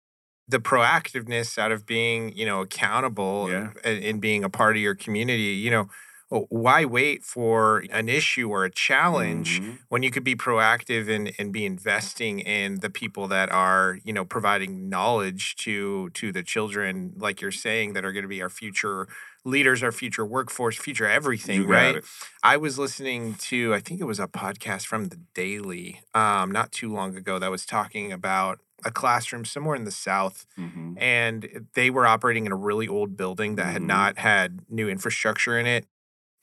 the 0.47 0.59
proactiveness 0.59 1.57
out 1.57 1.71
of 1.71 1.85
being, 1.85 2.31
you 2.35 2.45
know, 2.45 2.61
accountable 2.61 3.49
Yeah. 3.49 3.71
and, 3.83 4.03
and 4.03 4.21
being 4.21 4.43
a 4.43 4.49
part 4.49 4.75
of 4.75 4.81
your 4.81 4.93
community, 4.95 5.53
you 5.55 5.71
know, 5.71 5.89
why 6.29 6.85
wait 6.85 7.23
for 7.23 7.83
an 7.91 8.09
issue 8.09 8.49
or 8.49 8.65
a 8.65 8.69
challenge 8.71 9.61
Mhm. 9.61 9.77
when 9.89 10.03
you 10.03 10.11
could 10.11 10.23
be 10.23 10.35
proactive 10.35 11.07
and, 11.07 11.31
and 11.39 11.51
be 11.53 11.65
investing 11.65 12.39
in 12.39 12.79
the 12.79 12.89
people 12.89 13.27
that 13.27 13.51
are, 13.51 13.99
you 14.03 14.11
know, 14.11 14.25
providing 14.25 14.89
knowledge 14.89 15.55
to 15.57 16.09
to 16.11 16.31
the 16.31 16.43
children, 16.43 17.13
like 17.17 17.41
you're 17.41 17.51
saying, 17.51 17.93
that 17.93 18.03
are 18.05 18.11
going 18.11 18.23
to 18.23 18.29
be 18.29 18.41
our 18.41 18.49
future 18.49 19.07
leaders, 19.45 19.83
our 19.83 19.91
future 19.91 20.25
workforce, 20.25 20.75
future 20.75 21.07
everything, 21.07 21.65
right? 21.67 21.97
it. 21.97 22.05
I 22.43 22.57
was 22.57 22.77
listening 22.79 23.35
to, 23.35 23.73
I 23.73 23.79
think 23.79 24.01
it 24.01 24.05
was 24.05 24.19
a 24.19 24.27
podcast 24.27 24.85
from 24.87 25.05
the 25.09 25.17
Daily, 25.33 26.01
um, 26.13 26.51
not 26.51 26.71
too 26.71 26.91
long 26.91 27.15
ago, 27.15 27.37
that 27.39 27.51
was 27.51 27.65
talking 27.65 28.11
about 28.11 28.59
a 28.83 28.91
classroom 28.91 29.45
somewhere 29.45 29.75
in 29.75 29.83
the 29.85 29.91
South, 29.91 30.45
Mhm. 30.57 30.95
and 30.99 31.67
they 31.75 31.89
were 31.89 32.05
operating 32.05 32.45
in 32.45 32.51
a 32.51 32.55
really 32.55 32.87
old 32.87 33.15
building 33.15 33.55
that 33.55 33.67
had 33.71 33.81
Mhm. 33.83 33.87
not 33.87 34.17
had 34.17 34.61
new 34.69 34.89
infrastructure 34.89 35.57
in 35.57 35.65
it, 35.65 35.85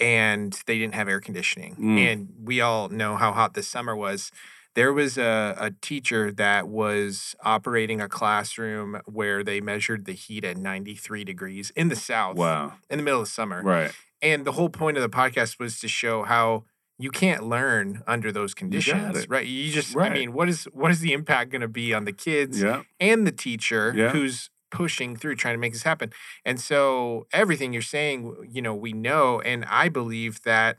and 0.00 0.60
they 0.66 0.78
didn't 0.78 0.94
have 0.94 1.08
air 1.08 1.20
conditioning. 1.20 1.76
Mm. 1.76 1.98
And 1.98 2.28
we 2.42 2.60
all 2.60 2.88
know 2.88 3.16
how 3.16 3.32
hot 3.32 3.54
this 3.54 3.68
summer 3.68 3.94
was. 3.94 4.32
There 4.74 4.92
was 4.92 5.18
a, 5.18 5.54
a 5.58 5.70
teacher 5.82 6.32
that 6.32 6.66
was 6.68 7.34
operating 7.42 8.00
a 8.00 8.08
classroom 8.08 9.00
where 9.06 9.44
they 9.44 9.60
measured 9.60 10.06
the 10.06 10.12
heat 10.12 10.44
at 10.44 10.56
93 10.56 11.24
degrees 11.24 11.70
in 11.76 11.88
the 11.88 11.96
South 11.96 12.36
Wow. 12.36 12.74
in 12.88 12.96
the 12.98 13.02
middle 13.04 13.20
of 13.20 13.28
summer. 13.28 13.62
Right. 13.62 13.92
And 14.22 14.44
the 14.44 14.52
whole 14.52 14.70
point 14.70 14.96
of 14.96 15.02
the 15.02 15.08
podcast 15.10 15.58
was 15.58 15.78
to 15.80 15.88
show 15.88 16.22
how 16.22 16.64
you 16.98 17.10
can't 17.10 17.42
learn 17.42 18.02
under 18.06 18.30
those 18.32 18.54
conditions, 18.54 19.18
it. 19.18 19.28
right? 19.28 19.46
You 19.46 19.72
just, 19.72 19.94
Right. 19.94 20.10
I 20.10 20.14
mean, 20.14 20.32
what 20.32 20.48
is 20.48 20.64
what 20.72 20.90
is 20.90 21.00
the 21.00 21.12
impact 21.12 21.50
going 21.50 21.62
to 21.62 21.68
be 21.68 21.92
on 21.92 22.04
the 22.04 22.12
kids 22.12 22.62
Yeah. 22.62 22.82
and 23.00 23.26
the 23.26 23.32
teacher 23.32 23.92
Yeah. 23.94 24.10
who's 24.10 24.50
pushing 24.70 25.16
through 25.16 25.34
trying 25.36 25.54
to 25.54 25.58
make 25.58 25.72
this 25.72 25.82
happen? 25.82 26.12
And 26.44 26.60
so 26.60 27.26
everything 27.32 27.72
you're 27.72 27.82
saying, 27.82 28.48
you 28.50 28.62
know, 28.62 28.74
we 28.74 28.92
know, 28.92 29.40
and 29.40 29.64
I 29.66 29.88
believe 29.88 30.42
that 30.44 30.78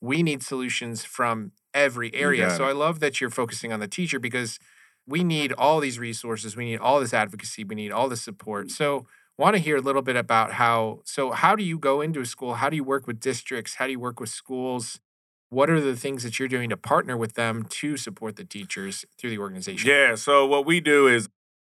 we 0.00 0.22
need 0.22 0.42
solutions 0.42 1.04
from 1.04 1.52
every 1.74 2.14
area. 2.14 2.50
So. 2.50 2.64
I 2.64 2.72
love 2.72 3.00
that 3.00 3.20
you're 3.20 3.30
focusing 3.30 3.72
on 3.72 3.80
the 3.80 3.88
teacher 3.88 4.18
because 4.18 4.58
we 5.06 5.24
need 5.24 5.52
all 5.52 5.80
these 5.80 5.98
resources, 5.98 6.56
we 6.56 6.64
need 6.64 6.78
all 6.78 7.00
this 7.00 7.12
advocacy, 7.12 7.64
we 7.64 7.74
need 7.74 7.92
all 7.92 8.08
this 8.08 8.22
support. 8.22 8.70
So 8.70 9.06
want 9.38 9.56
to 9.56 9.62
hear 9.62 9.76
a 9.76 9.80
little 9.80 10.02
bit 10.02 10.14
about 10.14 10.52
how 10.52 11.00
so 11.04 11.32
how 11.32 11.56
do 11.56 11.64
you 11.64 11.78
go 11.78 12.00
into 12.00 12.20
a 12.20 12.26
school 12.26 12.54
how 12.54 12.68
do 12.68 12.76
you 12.76 12.84
work 12.84 13.06
with 13.06 13.18
districts 13.18 13.76
how 13.76 13.86
do 13.86 13.92
you 13.92 13.98
work 13.98 14.20
with 14.20 14.28
schools 14.28 15.00
what 15.48 15.68
are 15.68 15.80
the 15.80 15.96
things 15.96 16.22
that 16.22 16.38
you're 16.38 16.48
doing 16.48 16.70
to 16.70 16.76
partner 16.76 17.16
with 17.16 17.34
them 17.34 17.64
to 17.64 17.96
support 17.96 18.36
the 18.36 18.44
teachers 18.44 19.04
through 19.18 19.30
the 19.30 19.38
organization 19.38 19.88
Yeah. 19.88 20.14
So 20.14 20.46
what 20.46 20.64
we 20.64 20.80
do 20.80 21.08
is 21.08 21.28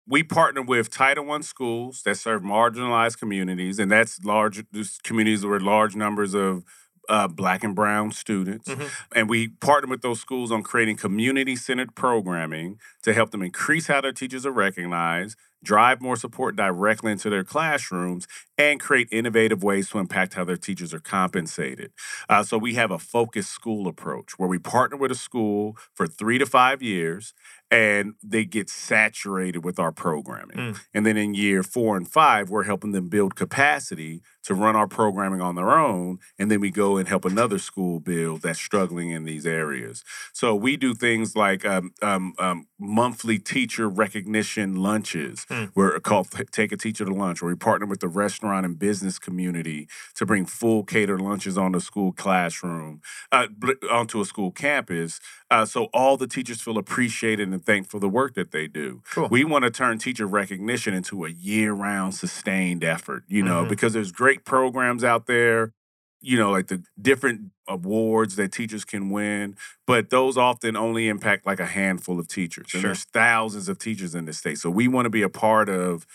we 0.06 0.22
partner 0.22 0.60
with 0.60 0.90
Title 0.90 1.30
I 1.30 1.40
schools 1.40 2.02
that 2.02 2.16
serve 2.16 2.42
marginalized 2.42 3.18
communities, 3.18 3.78
and 3.78 3.90
that's 3.90 4.22
large 4.24 4.64
communities 5.04 5.46
where 5.46 5.60
large 5.60 5.94
numbers 5.94 6.34
of 6.34 6.64
uh, 7.10 7.28
black 7.28 7.62
and 7.64 7.74
brown 7.74 8.12
students. 8.12 8.68
Mhm. 8.68 8.88
And 9.14 9.28
we 9.28 9.48
partner 9.48 9.90
with 9.90 10.00
those 10.02 10.20
schools 10.20 10.50
on 10.52 10.62
creating 10.62 10.96
community 10.96 11.56
centered 11.56 11.94
programming 11.94 12.78
to 13.02 13.12
help 13.12 13.32
them 13.32 13.42
increase 13.42 13.88
how 13.88 14.00
their 14.00 14.12
teachers 14.12 14.46
are 14.46 14.52
recognized, 14.52 15.36
drive 15.62 16.00
more 16.00 16.16
support 16.16 16.56
directly 16.56 17.12
into 17.12 17.28
their 17.28 17.44
classrooms, 17.44 18.26
and 18.56 18.80
create 18.80 19.08
innovative 19.10 19.62
ways 19.62 19.90
to 19.90 19.98
impact 19.98 20.34
how 20.34 20.44
their 20.44 20.56
teachers 20.56 20.94
are 20.94 21.00
compensated. 21.00 21.92
Uh, 22.28 22.42
so 22.42 22.56
we 22.56 22.74
have 22.74 22.90
a 22.90 22.98
focused 22.98 23.50
school 23.50 23.88
approach 23.88 24.38
where 24.38 24.48
we 24.48 24.58
partner 24.58 24.96
with 24.96 25.10
a 25.10 25.16
school 25.16 25.76
for 25.94 26.06
three 26.06 26.38
to 26.38 26.46
five 26.46 26.80
years 26.82 27.34
and 27.70 28.14
they 28.22 28.44
get 28.44 28.68
saturated 28.68 29.64
with 29.64 29.78
our 29.78 29.92
programming. 29.92 30.56
Mm. 30.56 30.80
And 30.92 31.06
then 31.06 31.16
in 31.16 31.34
year 31.34 31.62
four 31.62 31.96
and 31.96 32.08
five, 32.08 32.50
we're 32.50 32.64
helping 32.64 32.92
them 32.92 33.08
build 33.08 33.36
capacity 33.36 34.22
to 34.42 34.54
run 34.54 34.74
our 34.74 34.88
programming 34.88 35.40
on 35.40 35.54
their 35.54 35.70
own. 35.70 36.18
And 36.38 36.50
then 36.50 36.60
we 36.60 36.70
go 36.70 36.96
and 36.96 37.06
help 37.06 37.24
another 37.24 37.58
school 37.58 38.00
build 38.00 38.42
that's 38.42 38.58
struggling 38.58 39.10
in 39.10 39.24
these 39.24 39.46
areas. 39.46 40.02
So 40.32 40.54
we 40.54 40.76
do 40.76 40.94
things 40.94 41.36
like 41.36 41.64
um, 41.64 41.92
um, 42.02 42.34
um, 42.38 42.66
monthly 42.78 43.38
teacher 43.38 43.88
recognition 43.88 44.76
lunches. 44.76 45.46
Mm. 45.50 45.70
We're 45.74 46.00
called 46.00 46.28
Take 46.50 46.72
a 46.72 46.76
Teacher 46.76 47.04
to 47.04 47.12
Lunch, 47.12 47.42
where 47.42 47.50
we 47.50 47.56
partner 47.56 47.86
with 47.86 48.00
the 48.00 48.08
restaurant 48.08 48.66
and 48.66 48.78
business 48.78 49.18
community 49.18 49.88
to 50.14 50.26
bring 50.26 50.46
full 50.46 50.84
catered 50.84 51.20
lunches 51.20 51.56
on 51.56 51.72
the 51.72 51.80
school 51.80 52.12
classroom, 52.12 53.00
uh, 53.30 53.46
onto 53.90 54.20
a 54.20 54.24
school 54.24 54.50
campus. 54.50 55.20
Uh, 55.50 55.64
so 55.64 55.84
all 55.92 56.16
the 56.16 56.26
teachers 56.26 56.60
feel 56.60 56.78
appreciated 56.78 57.48
and 57.48 57.59
thanked 57.64 57.90
for 57.90 57.98
the 58.00 58.08
work 58.08 58.34
that 58.34 58.50
they 58.50 58.66
do. 58.66 59.02
Cool. 59.12 59.28
We 59.30 59.44
want 59.44 59.64
to 59.64 59.70
turn 59.70 59.98
teacher 59.98 60.26
recognition 60.26 60.94
into 60.94 61.24
a 61.24 61.30
year-round 61.30 62.14
sustained 62.14 62.84
effort, 62.84 63.24
you 63.28 63.42
know, 63.42 63.64
Mhm. 63.64 63.68
because 63.68 63.92
there's 63.92 64.12
great 64.12 64.44
programs 64.44 65.04
out 65.04 65.26
there, 65.26 65.72
you 66.20 66.36
know, 66.36 66.50
like 66.50 66.66
the 66.66 66.82
different 67.00 67.50
awards 67.68 68.36
that 68.36 68.52
teachers 68.52 68.84
can 68.84 69.10
win, 69.10 69.56
but 69.86 70.10
those 70.10 70.36
often 70.36 70.76
only 70.76 71.08
impact 71.08 71.46
like 71.46 71.60
a 71.60 71.66
handful 71.66 72.18
of 72.18 72.28
teachers. 72.28 72.66
And 72.74 72.80
Sure. 72.82 72.88
there's 72.88 73.04
thousands 73.04 73.68
of 73.68 73.78
teachers 73.78 74.14
in 74.14 74.24
the 74.24 74.32
state. 74.32 74.58
So 74.58 74.70
we 74.70 74.88
want 74.88 75.06
to 75.06 75.10
be 75.10 75.22
a 75.22 75.28
part 75.28 75.68
of 75.68 76.06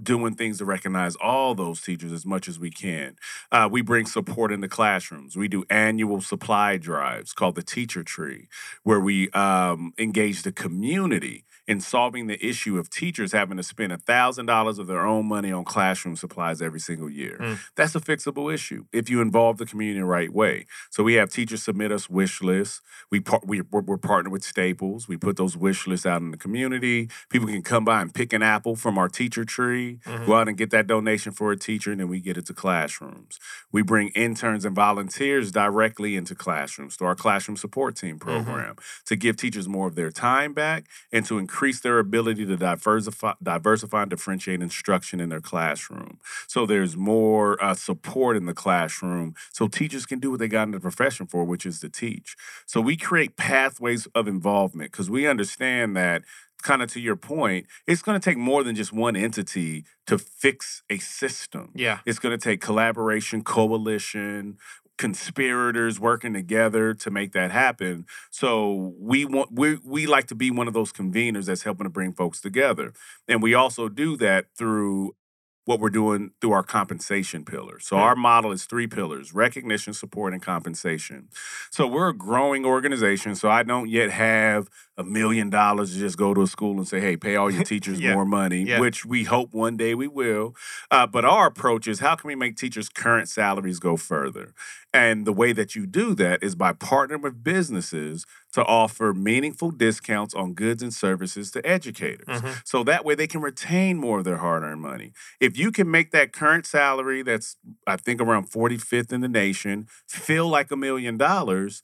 doing 0.00 0.34
things 0.34 0.58
to 0.58 0.64
recognize 0.64 1.16
all 1.16 1.54
those 1.54 1.80
teachers 1.80 2.12
as 2.12 2.24
much 2.24 2.48
as 2.48 2.58
we 2.58 2.70
can. 2.70 3.16
Uh, 3.50 3.68
we 3.70 3.82
bring 3.82 4.06
support 4.06 4.52
in 4.52 4.60
the 4.60 4.68
classrooms. 4.68 5.36
We 5.36 5.48
do 5.48 5.64
annual 5.68 6.20
supply 6.20 6.76
drives 6.76 7.32
called 7.32 7.54
the 7.54 7.62
Teacher 7.62 8.02
Tree, 8.02 8.48
where 8.82 9.00
we 9.00 9.30
um, 9.30 9.92
engage 9.98 10.42
the 10.42 10.52
community 10.52 11.44
in 11.72 11.80
solving 11.80 12.26
the 12.26 12.38
issue 12.50 12.74
of 12.80 12.84
teachers 12.90 13.32
having 13.32 13.56
to 13.56 13.62
spend 13.62 13.90
$1,000 13.92 14.78
of 14.78 14.86
their 14.86 15.04
own 15.12 15.24
money 15.26 15.50
on 15.58 15.64
classroom 15.64 16.16
supplies 16.16 16.60
every 16.60 16.80
single 16.80 17.08
year. 17.10 17.36
Mm. 17.40 17.58
That's 17.76 17.94
a 17.94 18.00
fixable 18.00 18.52
issue 18.52 18.84
if 18.92 19.08
you 19.10 19.20
involve 19.22 19.56
the 19.58 19.66
community 19.66 19.98
in 19.98 20.02
the 20.04 20.08
right 20.20 20.32
way. 20.32 20.66
So 20.90 21.02
we 21.02 21.14
have 21.14 21.30
teachers 21.30 21.62
submit 21.62 21.90
us 21.90 22.10
wish 22.10 22.42
lists. 22.42 22.80
We 23.10 23.20
par- 23.20 23.40
we, 23.44 23.62
we're, 23.72 23.80
we're 23.80 23.96
partnered 23.96 24.32
with 24.32 24.44
Staples. 24.44 25.08
We 25.08 25.16
put 25.16 25.36
those 25.36 25.56
wish 25.56 25.86
lists 25.86 26.06
out 26.06 26.20
in 26.20 26.30
the 26.30 26.36
community. 26.46 27.08
People 27.30 27.48
can 27.48 27.62
come 27.62 27.84
by 27.84 28.02
and 28.02 28.12
pick 28.12 28.32
an 28.32 28.42
apple 28.42 28.76
from 28.76 28.98
our 28.98 29.08
teacher 29.08 29.44
tree, 29.44 29.98
Mhm. 30.06 30.26
go 30.26 30.34
out 30.36 30.48
and 30.48 30.56
get 30.58 30.70
that 30.70 30.86
donation 30.86 31.32
for 31.32 31.52
a 31.52 31.56
teacher, 31.56 31.90
and 31.92 32.00
then 32.00 32.08
we 32.08 32.20
get 32.20 32.36
it 32.36 32.46
to 32.46 32.54
classrooms. 32.54 33.38
We 33.70 33.82
bring 33.82 34.08
interns 34.08 34.64
and 34.66 34.74
volunteers 34.76 35.50
directly 35.52 36.16
into 36.16 36.34
classrooms 36.34 36.96
through 36.96 37.08
our 37.08 37.14
classroom 37.24 37.56
support 37.56 37.96
team 37.96 38.18
program 38.18 38.76
to 39.06 39.16
give 39.16 39.36
teachers 39.36 39.66
more 39.68 39.86
of 39.86 39.94
their 39.94 40.10
time 40.10 40.52
back 40.52 40.80
and 41.12 41.24
to 41.26 41.38
increase 41.38 41.61
their 41.80 41.98
ability 41.98 42.44
to 42.46 42.56
diversify, 42.56 43.34
diversify 43.42 44.02
and 44.02 44.10
differentiate 44.10 44.60
instruction 44.60 45.20
in 45.20 45.28
their 45.28 45.40
classroom. 45.40 46.18
So 46.46 46.66
there's 46.66 46.96
more 46.96 47.62
uh, 47.62 47.74
support 47.74 48.36
in 48.36 48.46
the 48.46 48.54
classroom 48.54 49.34
so 49.52 49.68
teachers 49.68 50.06
can 50.06 50.18
do 50.18 50.30
what 50.30 50.40
they 50.40 50.48
got 50.48 50.64
in 50.64 50.72
the 50.72 50.80
profession 50.80 51.26
for, 51.26 51.44
which 51.44 51.64
is 51.64 51.80
to 51.80 51.88
teach. 51.88 52.36
So 52.66 52.80
we 52.80 52.96
create 52.96 53.36
pathways 53.36 54.06
of 54.14 54.26
involvement 54.26 54.92
because 54.92 55.08
we 55.08 55.26
understand 55.26 55.96
that 55.96 56.22
kind 56.62 56.82
of 56.82 56.90
to 56.92 57.00
your 57.00 57.16
point, 57.16 57.66
it's 57.86 58.02
going 58.02 58.18
to 58.18 58.24
take 58.24 58.38
more 58.38 58.62
than 58.62 58.74
just 58.74 58.92
one 58.92 59.16
entity 59.16 59.84
to 60.06 60.16
fix 60.16 60.82
a 60.88 60.98
system. 60.98 61.70
yeah 61.74 61.98
It's 62.06 62.18
going 62.18 62.36
to 62.36 62.42
take 62.42 62.60
collaboration, 62.60 63.42
coalition, 63.42 64.58
conspirators 65.02 65.98
working 65.98 66.32
together 66.32 66.94
to 66.94 67.10
make 67.10 67.32
that 67.32 67.50
happen. 67.50 68.06
So 68.30 68.94
we 69.00 69.24
want 69.24 69.50
we 69.52 69.80
we 69.84 70.06
like 70.06 70.28
to 70.28 70.36
be 70.36 70.48
one 70.52 70.68
of 70.68 70.74
those 70.74 70.92
conveners 70.92 71.46
that's 71.46 71.64
helping 71.64 71.86
to 71.86 71.90
bring 71.90 72.12
folks 72.12 72.40
together. 72.40 72.92
And 73.26 73.42
we 73.42 73.52
also 73.52 73.88
do 73.88 74.16
that 74.18 74.46
through 74.56 75.16
what 75.64 75.78
we're 75.78 75.90
doing 75.90 76.32
through 76.40 76.52
our 76.52 76.62
compensation 76.64 77.44
pillar. 77.44 77.78
So 77.78 77.96
our 77.96 78.16
model 78.16 78.50
is 78.52 78.64
three 78.64 78.86
pillars: 78.86 79.32
recognition, 79.32 79.92
support, 79.94 80.32
and 80.32 80.42
compensation. 80.42 81.28
So 81.70 81.86
we're 81.86 82.08
a 82.08 82.14
growing 82.16 82.64
organization. 82.66 83.34
So 83.34 83.48
I 83.48 83.62
don't 83.62 83.88
yet 83.88 84.10
have 84.10 84.68
a 84.98 85.04
million 85.04 85.50
dollars 85.50 85.92
to 85.94 85.98
just 85.98 86.18
go 86.18 86.34
to 86.34 86.42
a 86.42 86.46
school 86.46 86.76
and 86.78 86.86
say, 86.88 87.00
"Hey, 87.00 87.16
pay 87.16 87.36
all 87.36 87.50
your 87.50 87.64
teachers 87.72 88.00
Yeah. 88.00 88.14
more 88.14 88.24
money," 88.26 88.62
Yeah. 88.64 88.80
which 88.80 89.06
we 89.06 89.24
hope 89.24 89.54
one 89.54 89.76
day 89.76 89.94
we 89.94 90.08
will. 90.08 90.54
Uh, 90.90 91.06
but 91.06 91.24
our 91.24 91.46
approach 91.46 91.86
is 91.86 92.00
how 92.00 92.14
can 92.16 92.28
we 92.28 92.34
make 92.34 92.56
teachers' 92.56 92.88
current 92.88 93.28
salaries 93.28 93.78
go 93.78 93.96
further? 93.96 94.54
And 94.92 95.26
the 95.26 95.32
way 95.32 95.52
that 95.52 95.74
you 95.74 95.86
do 95.86 96.14
that 96.16 96.42
is 96.42 96.54
by 96.54 96.72
partnering 96.74 97.22
with 97.22 97.42
businesses 97.42 98.26
to 98.52 98.64
offer 98.64 99.14
meaningful 99.14 99.70
discounts 99.70 100.34
on 100.34 100.54
goods 100.54 100.82
and 100.82 100.92
services 100.92 101.50
to 101.52 101.66
educators. 101.66 102.26
Mhm. 102.28 102.60
So 102.64 102.84
that 102.84 103.04
way 103.04 103.14
they 103.14 103.26
can 103.26 103.40
retain 103.40 103.96
more 103.98 104.18
of 104.18 104.24
their 104.24 104.36
hard 104.38 104.62
earned 104.62 104.80
money. 104.82 105.12
If 105.40 105.56
you 105.58 105.72
can 105.72 105.90
make 105.90 106.10
that 106.12 106.32
current 106.32 106.66
salary 106.66 107.22
that's, 107.22 107.56
I 107.86 107.96
think, 107.96 108.20
around 108.20 108.50
45th 108.50 109.12
in 109.12 109.20
the 109.20 109.28
nation 109.28 109.88
feel 110.08 110.48
like 110.48 110.70
a 110.70 110.76
million 110.76 111.16
dollars, 111.16 111.82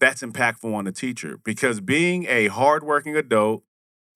that's 0.00 0.22
impactful 0.22 0.72
on 0.74 0.86
a 0.86 0.92
teacher 0.92 1.38
because 1.44 1.80
being 1.80 2.26
a 2.26 2.48
hardworking 2.48 3.16
adult 3.16 3.64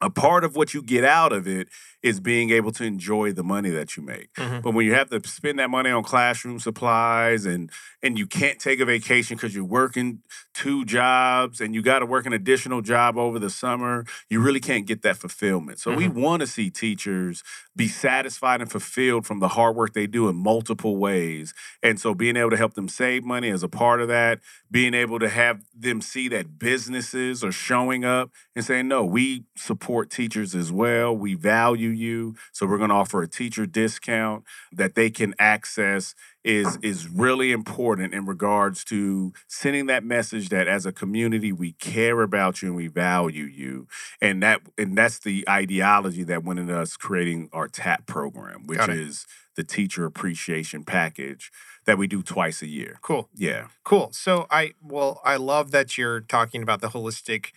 a 0.01 0.11
part 0.11 0.45
of 0.45 0.55
what 0.55 0.75
you 0.75 0.83
get 0.83 1.05
out 1.05 1.33
of 1.33 1.49
it 1.49 1.69
is 2.03 2.21
being 2.21 2.51
able 2.51 2.71
to 2.73 2.85
enjoy 2.85 3.33
the 3.33 3.43
money 3.43 3.71
that 3.71 3.97
you 3.97 4.03
make. 4.03 4.33
Mhm. 4.35 4.63
But 4.63 4.73
when 4.73 4.87
you 4.87 4.95
have 4.95 5.11
to 5.11 5.21
spend 5.29 5.59
that 5.59 5.69
money 5.71 5.91
on 5.91 6.05
classroom 6.05 6.59
supplies 6.61 7.45
and 7.45 7.71
and 8.01 8.17
you 8.17 8.29
can't 8.29 8.61
take 8.61 8.79
a 8.79 8.85
vacation 8.85 9.37
because 9.37 9.57
you're 9.57 9.65
working 9.65 10.21
two 10.55 10.85
jobs 10.85 11.61
and 11.61 11.75
you 11.75 11.83
got 11.83 11.99
to 11.99 12.07
work 12.07 12.27
an 12.27 12.33
additional 12.33 12.81
job 12.81 13.19
over 13.19 13.41
the 13.41 13.51
summer, 13.51 14.05
you 14.31 14.41
really 14.41 14.61
can't 14.61 14.87
get 14.87 15.03
that 15.03 15.17
fulfillment. 15.17 15.81
So 15.81 15.93
we 15.93 16.07
want 16.07 16.41
to 16.41 16.47
see 16.47 16.71
teachers 16.71 17.43
be 17.75 17.89
satisfied 17.89 18.61
and 18.61 18.71
fulfilled 18.71 19.27
from 19.27 19.41
the 19.41 19.49
hard 19.49 19.75
work 19.75 19.95
they 19.95 20.07
do 20.07 20.29
in 20.29 20.37
multiple 20.37 20.97
ways. 20.97 21.55
And 21.83 21.99
so 21.99 22.15
being 22.15 22.37
able 22.37 22.51
to 22.51 22.57
help 22.57 22.75
them 22.75 22.89
save 22.89 23.25
money 23.25 23.51
as 23.51 23.65
a 23.65 23.69
part 23.69 24.01
of 24.01 24.07
that, 24.09 24.39
being 24.71 24.95
able 24.95 25.19
to 25.19 25.29
have 25.29 25.63
them 25.77 26.01
see 26.01 26.29
that 26.29 26.59
businesses 26.59 27.43
are 27.43 27.53
showing 27.53 28.05
up 28.05 28.31
and 28.55 28.65
saying, 28.65 28.87
no, 28.87 29.05
we 29.05 29.45
support 29.57 30.09
teachers 30.11 30.55
as 30.55 30.71
well. 30.71 31.17
We 31.17 31.35
value 31.35 31.88
you. 31.89 32.35
So 32.53 32.67
we're 32.67 32.79
going 32.79 32.91
to 32.91 32.97
offer 32.97 33.23
a 33.23 33.29
teacher 33.29 33.67
discount 33.67 34.45
that 34.73 34.95
they 34.95 35.11
can 35.11 35.35
access 35.39 36.15
is 36.45 36.79
is 36.83 37.09
really 37.09 37.51
important 37.53 38.15
in 38.15 38.25
regards 38.25 38.85
to 38.85 39.33
sending 39.49 39.87
that 39.87 40.05
message 40.05 40.49
that 40.51 40.69
as 40.69 40.87
a 40.87 40.93
community 40.93 41.53
we 41.53 41.73
care 41.73 42.23
about 42.23 42.63
you 42.63 42.69
and 42.69 42.77
we 42.77 42.87
value 42.87 43.45
you 43.45 43.87
and 44.21 44.41
that 44.43 44.61
and 44.79 44.97
that's 44.97 45.19
the 45.19 45.45
ideology 45.49 46.23
that 46.23 46.45
went 46.45 46.61
into 46.61 46.79
us 46.79 46.97
creating 46.97 47.49
our 47.53 47.67
tap 47.67 48.07
program 48.07 48.67
which 48.67 48.89
is 48.89 49.27
the 49.57 49.65
teacher 49.65 50.05
appreciation 50.07 50.85
package 50.85 51.51
that 51.87 51.99
we 51.99 52.07
do 52.07 52.23
twice 52.23 52.63
a 52.63 52.69
year 52.69 52.99
Cool. 53.03 53.29
yeah 53.35 53.67
Cool. 53.85 54.11
So 54.13 54.47
I 54.51 54.73
well, 54.83 55.21
I 55.25 55.37
love 55.37 55.71
that 55.73 55.97
you're 55.99 56.21
talking 56.21 56.63
about 56.63 56.81
the 56.81 56.89
holistic 56.89 57.53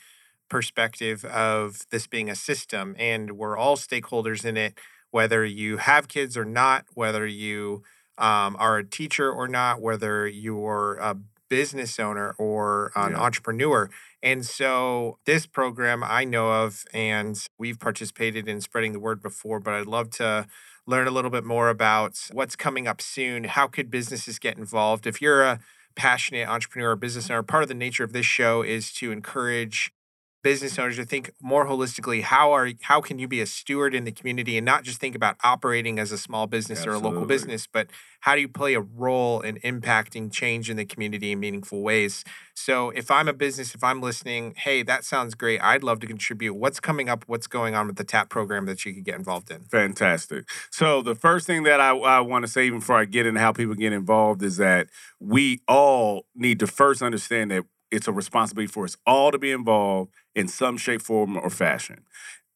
perspective 0.52 1.24
of 1.26 1.80
this 1.92 2.08
being 2.08 2.30
a 2.30 2.36
system 2.36 2.94
and 3.00 3.38
we're 3.38 3.58
all 3.58 3.78
stakeholders 3.78 4.44
in 4.44 4.58
it, 4.58 4.78
whether 5.10 5.46
you 5.46 5.78
have 5.78 6.10
kids 6.10 6.36
or 6.36 6.44
not, 6.44 6.86
whether 6.94 7.26
you 7.26 7.84
um, 8.18 8.56
are 8.60 8.78
a 8.78 8.84
teacher 8.84 9.32
or 9.32 9.48
not, 9.48 9.82
whether 9.82 10.28
you're 10.28 10.98
a 11.02 11.16
business 11.50 11.98
owner 12.00 12.36
or 12.38 12.92
an 12.96 13.14
Yeah. 13.14 13.20
entrepreneur. 13.20 13.90
And 14.22 14.46
so 14.46 15.18
this 15.26 15.46
program 15.48 16.04
I 16.04 16.26
know 16.26 16.52
of 16.64 16.84
and 16.94 17.34
we've 17.58 17.80
participated 17.80 18.48
in 18.50 18.60
spreading 18.60 18.92
the 18.92 19.00
word 19.00 19.22
before, 19.22 19.60
but 19.62 19.74
I'd 19.74 19.88
love 19.88 20.10
to 20.22 20.48
learn 20.86 21.08
a 21.08 21.12
little 21.12 21.32
bit 21.32 21.46
more 21.46 21.70
about 21.70 22.20
what's 22.34 22.58
coming 22.58 22.88
up 22.88 23.02
soon. 23.02 23.46
How 23.46 23.68
could 23.68 23.90
businesses 23.90 24.38
get 24.38 24.58
involved? 24.58 25.08
If 25.08 25.22
you're 25.22 25.44
a 25.44 25.60
passionate 25.96 26.48
entrepreneur 26.48 26.92
or 26.92 26.96
business 26.98 27.30
owner, 27.30 27.42
part 27.44 27.64
of 27.64 27.70
the 27.70 27.76
nature 27.86 28.04
of 28.04 28.12
this 28.14 28.26
show 28.26 28.62
is 28.62 28.92
to 28.94 29.12
encourage 29.12 29.92
business 30.44 30.78
owners 30.78 30.98
to 30.98 31.06
think 31.06 31.32
more 31.42 31.66
holistically 31.66 32.22
how 32.22 32.52
are 32.52 32.72
how 32.82 33.00
can 33.02 33.20
you 33.20 33.28
be 33.28 33.42
a 33.42 33.46
steward 33.46 33.96
in 33.96 34.04
the 34.04 34.12
community 34.12 34.58
and 34.58 34.66
not 34.66 34.84
just 34.84 35.00
think 35.00 35.16
about 35.16 35.36
operating 35.44 36.00
as 36.00 36.12
a 36.12 36.18
small 36.18 36.48
business 36.48 36.86
or 36.86 36.92
a 36.92 37.00
local 37.00 37.26
business 37.26 37.68
but 37.68 37.88
how 38.22 38.36
do 38.36 38.42
you 38.42 38.48
play 38.48 38.76
a 38.76 38.82
role 38.82 39.42
in 39.42 39.56
impacting 39.58 40.32
change 40.32 40.70
in 40.70 40.78
the 40.78 40.86
community 40.86 41.32
in 41.32 41.40
meaningful 41.40 41.82
ways? 41.82 42.24
So 42.54 42.90
if 42.92 43.10
i'm 43.10 43.28
a 43.28 43.34
business 43.34 43.74
if 43.74 43.84
i'm 43.84 44.02
listening 44.02 44.54
hey 44.58 44.84
that 44.84 45.04
sounds 45.06 45.36
great. 45.36 45.62
I'd 45.62 45.84
love 45.84 46.00
to 46.02 46.08
contribute. 46.08 46.54
What's 46.54 46.80
coming 46.80 47.10
up? 47.10 47.24
What's 47.28 47.48
going 47.48 47.76
on 47.76 47.88
with 47.88 47.96
the 47.96 48.04
tap 48.04 48.30
program 48.30 48.66
that 48.66 48.86
you 48.86 48.94
could 48.94 49.04
get 49.04 49.16
involved 49.16 49.52
in? 49.52 49.64
Fantastic. 49.64 50.50
So 50.70 51.02
the 51.02 51.16
first 51.16 51.48
thing 51.48 51.64
that 51.64 51.80
I, 51.80 51.96
I 51.96 52.20
want 52.20 52.46
to 52.46 52.52
say, 52.52 52.66
even 52.66 52.80
before 52.80 52.98
I 52.98 53.06
get 53.06 53.26
into 53.26 53.40
how 53.40 53.52
people 53.52 53.76
get 53.76 53.94
involved, 53.94 54.44
is 54.44 54.58
that 54.58 54.90
we 55.20 55.62
all 55.68 56.26
need 56.36 56.60
to 56.60 56.68
first 56.68 57.02
understand 57.02 57.52
that 57.52 57.66
it's 57.90 58.08
a 58.08 58.12
responsibility 58.12 58.72
for 58.72 58.86
us 58.86 58.96
all 59.06 59.32
to 59.32 59.38
be 59.38 59.52
involved 59.52 60.12
in 60.36 60.48
some 60.48 60.78
shape, 60.78 61.02
form, 61.02 61.38
or 61.38 61.50
fashion. 61.50 62.02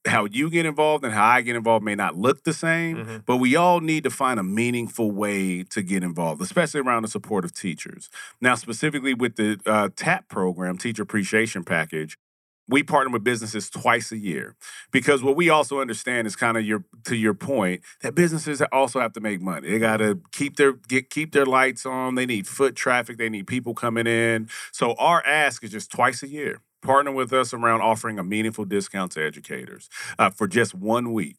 How 0.07 0.25
you 0.25 0.51
get 0.51 0.67
involved 0.67 1.03
and 1.03 1.13
how 1.13 1.25
I 1.25 1.41
get 1.41 1.55
involved 1.55 1.83
may 1.83 1.95
not 1.95 2.15
look 2.15 2.43
the 2.43 2.53
same, 2.53 2.97
Mhm. 2.97 3.25
but 3.25 3.37
we 3.37 3.55
all 3.55 3.79
need 3.81 4.03
to 4.03 4.11
find 4.11 4.39
a 4.39 4.43
meaningful 4.43 5.11
way 5.11 5.63
to 5.63 5.81
get 5.81 6.03
involved, 6.03 6.41
especially 6.43 6.81
around 6.81 7.01
the 7.01 7.07
support 7.07 7.43
of 7.43 7.53
teachers. 7.53 8.09
Now, 8.39 8.53
specifically 8.53 9.15
with 9.15 9.35
the 9.35 9.59
uh, 9.65 9.89
TAP 9.95 10.27
program, 10.29 10.77
Teacher 10.77 11.01
Appreciation 11.01 11.63
Package, 11.63 12.17
we 12.67 12.81
partner 12.83 13.11
with 13.13 13.23
businesses 13.23 13.69
twice 13.69 14.11
a 14.11 14.17
year 14.17 14.55
because 14.91 15.21
what 15.23 15.35
we 15.35 15.49
also 15.49 15.79
understand 15.81 16.25
is 16.27 16.35
kind 16.35 16.57
of 16.57 16.65
your 16.65 16.83
to 17.03 17.15
your 17.15 17.33
point 17.35 17.81
that 18.01 18.15
businesses 18.15 18.61
also 18.71 18.99
have 18.99 19.13
to 19.13 19.19
make 19.19 19.39
money. 19.41 19.69
They 19.69 19.79
got 19.79 19.97
to 19.97 20.19
keep 20.31 20.55
their 20.55 20.73
get 20.73 21.09
keep 21.09 21.31
their 21.31 21.45
lights 21.45 21.85
on. 21.85 22.15
They 22.15 22.25
need 22.25 22.47
foot 22.47 22.75
traffic. 22.75 23.17
They 23.17 23.29
need 23.29 23.45
people 23.47 23.73
coming 23.75 24.07
in. 24.07 24.49
So 24.71 24.93
our 24.95 25.23
ask 25.25 25.63
is 25.63 25.71
just 25.71 25.91
twice 25.91 26.23
a 26.23 26.27
year. 26.27 26.59
Partner 26.85 27.11
with 27.11 27.33
us 27.33 27.53
around 27.53 27.81
offering 27.81 28.19
a 28.19 28.23
meaningful 28.23 28.65
discount 28.65 29.11
to 29.13 29.25
educators 29.25 29.89
uh, 30.19 30.29
for 30.29 30.47
just 30.47 30.73
one 30.75 31.11
week. 31.13 31.37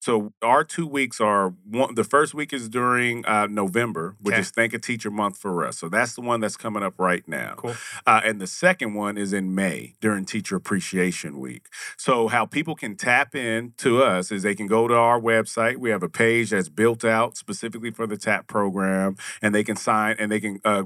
So 0.00 0.32
our 0.42 0.64
two 0.64 0.84
weeks 0.88 1.20
are 1.20 1.54
one. 1.64 1.94
The 1.94 2.02
first 2.02 2.34
week 2.34 2.52
is 2.52 2.68
during 2.68 3.24
uh, 3.24 3.46
November, 3.46 4.16
which 4.20 4.32
Okay. 4.32 4.40
is 4.40 4.50
Thank 4.50 4.74
a 4.74 4.78
Teacher 4.80 5.12
Month 5.12 5.38
for 5.38 5.64
us. 5.64 5.78
So 5.78 5.88
that's 5.88 6.14
the 6.16 6.22
one 6.22 6.40
that's 6.40 6.56
coming 6.56 6.82
up 6.82 6.94
right 6.98 7.22
now. 7.28 7.54
cool 7.56 7.76
Uh, 8.04 8.20
and 8.24 8.40
the 8.40 8.48
second 8.48 8.94
one 8.94 9.16
is 9.16 9.32
in 9.32 9.54
May 9.54 9.94
during 10.00 10.24
Teacher 10.24 10.56
Appreciation 10.56 11.38
Week. 11.38 11.66
So, 11.96 12.26
how 12.26 12.46
people 12.46 12.74
can 12.74 12.96
tap 12.96 13.36
in 13.36 13.74
to 13.78 14.02
us 14.02 14.32
is 14.32 14.42
they 14.42 14.56
can 14.56 14.66
go 14.66 14.88
to 14.88 14.94
our 14.94 15.20
website. 15.20 15.76
We 15.76 15.90
have 15.90 16.02
a 16.02 16.08
page 16.08 16.50
that's 16.50 16.68
built 16.68 17.04
out 17.04 17.36
specifically 17.36 17.92
for 17.92 18.08
the 18.08 18.16
TAP 18.16 18.48
program, 18.48 19.16
and 19.40 19.54
they 19.54 19.62
can 19.62 19.76
sign 19.76 20.16
and 20.18 20.32
they 20.32 20.40
can 20.40 20.60
uh, 20.64 20.84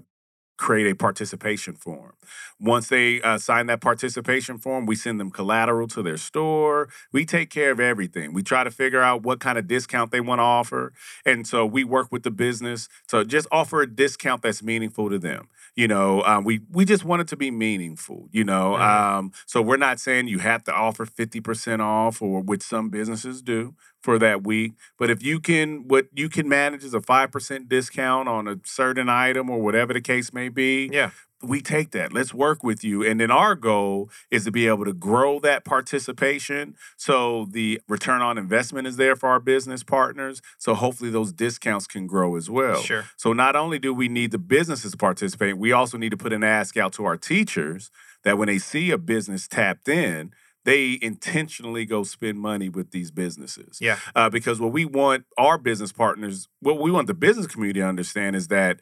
create 0.56 0.90
a 0.90 0.94
participation 0.94 1.74
form. 1.74 2.12
Once 2.58 2.88
they 2.88 3.20
uh, 3.22 3.38
sign 3.38 3.66
that 3.66 3.80
participation 3.80 4.58
form, 4.58 4.86
we 4.86 4.94
send 4.94 5.20
them 5.20 5.30
collateral 5.30 5.86
to 5.88 6.02
their 6.02 6.16
store. 6.16 6.88
We 7.12 7.24
take 7.26 7.50
care 7.50 7.70
of 7.70 7.80
everything. 7.80 8.32
We 8.32 8.42
try 8.42 8.64
to 8.64 8.70
figure 8.70 9.02
out 9.02 9.22
what 9.22 9.40
kind 9.40 9.58
of 9.58 9.66
discount 9.66 10.10
they 10.12 10.20
want 10.20 10.38
to 10.38 10.44
offer. 10.44 10.92
And 11.24 11.46
so 11.46 11.66
we 11.66 11.84
work 11.84 12.08
with 12.10 12.22
the 12.22 12.30
business 12.30 12.88
to 13.08 13.24
just 13.24 13.46
offer 13.52 13.82
a 13.82 13.86
discount 13.86 14.42
that's 14.42 14.62
meaningful 14.62 15.10
to 15.10 15.18
them. 15.18 15.48
You 15.74 15.88
know, 15.88 16.22
um, 16.22 16.44
we 16.44 16.60
we 16.72 16.86
just 16.86 17.04
want 17.04 17.20
it 17.20 17.28
to 17.28 17.36
be 17.36 17.50
meaningful. 17.50 18.28
You 18.32 18.44
know, 18.44 18.76
Mhm. 18.78 18.80
um, 18.80 19.32
so 19.44 19.60
we're 19.60 19.76
not 19.76 20.00
saying 20.00 20.26
you 20.28 20.38
have 20.38 20.64
to 20.64 20.72
offer 20.74 21.04
fifty 21.04 21.40
percent 21.40 21.82
off, 21.82 22.22
or 22.22 22.40
which 22.40 22.62
some 22.62 22.88
businesses 22.88 23.42
do 23.42 23.74
for 24.00 24.18
that 24.18 24.42
week. 24.42 24.72
But 24.98 25.10
if 25.10 25.22
you 25.22 25.38
can, 25.38 25.86
what 25.88 26.06
you 26.14 26.28
can 26.30 26.48
manage 26.48 26.82
is 26.82 26.94
a 26.94 27.00
five 27.02 27.30
percent 27.30 27.68
discount 27.68 28.26
on 28.26 28.48
a 28.48 28.56
certain 28.64 29.10
item 29.10 29.50
or 29.50 29.60
whatever 29.60 29.92
the 29.92 30.00
case 30.00 30.32
may 30.32 30.45
be 30.48 30.88
yeah 30.92 31.10
we 31.42 31.60
take 31.60 31.90
that. 31.90 32.12
Let's 32.12 32.32
work 32.32 32.62
with 32.62 32.82
you. 32.82 33.04
And 33.04 33.20
then 33.20 33.30
our 33.30 33.54
goal 33.54 34.10
is 34.30 34.44
to 34.44 34.50
be 34.50 34.66
able 34.66 34.84
to 34.84 34.92
grow 34.92 35.38
that 35.40 35.64
participation 35.64 36.74
so 36.96 37.46
the 37.50 37.80
return 37.88 38.22
on 38.22 38.38
investment 38.38 38.86
is 38.86 38.96
there 38.96 39.16
for 39.16 39.28
our 39.28 39.40
business 39.40 39.82
partners. 39.82 40.40
So 40.58 40.74
hopefully 40.74 41.10
those 41.10 41.32
discounts 41.32 41.86
can 41.86 42.06
grow 42.06 42.36
as 42.36 42.48
well. 42.48 42.80
sure 42.80 43.04
So 43.16 43.32
not 43.32 43.56
only 43.56 43.78
do 43.78 43.92
we 43.92 44.08
need 44.08 44.30
the 44.30 44.38
businesses 44.38 44.92
to 44.92 44.96
participate, 44.96 45.58
we 45.58 45.72
also 45.72 45.98
need 45.98 46.10
to 46.10 46.16
put 46.16 46.32
an 46.32 46.42
ask 46.44 46.76
out 46.76 46.92
to 46.94 47.04
our 47.04 47.16
teachers 47.16 47.90
that 48.24 48.38
when 48.38 48.46
they 48.46 48.58
see 48.58 48.90
a 48.90 48.98
business 48.98 49.46
tapped 49.46 49.88
in, 49.88 50.32
they 50.64 50.98
intentionally 51.00 51.86
go 51.86 52.02
spend 52.02 52.40
money 52.40 52.68
with 52.68 52.90
these 52.90 53.12
businesses 53.12 53.78
yeah 53.80 53.98
uh, 54.16 54.28
because 54.28 54.60
what 54.60 54.72
we 54.72 54.84
want 54.84 55.24
our 55.38 55.58
business 55.58 55.92
partners, 55.92 56.48
what 56.60 56.80
we 56.80 56.90
want 56.90 57.06
the 57.06 57.14
business 57.14 57.46
community 57.46 57.78
to 57.78 57.86
understand 57.86 58.34
is 58.34 58.48
that 58.48 58.80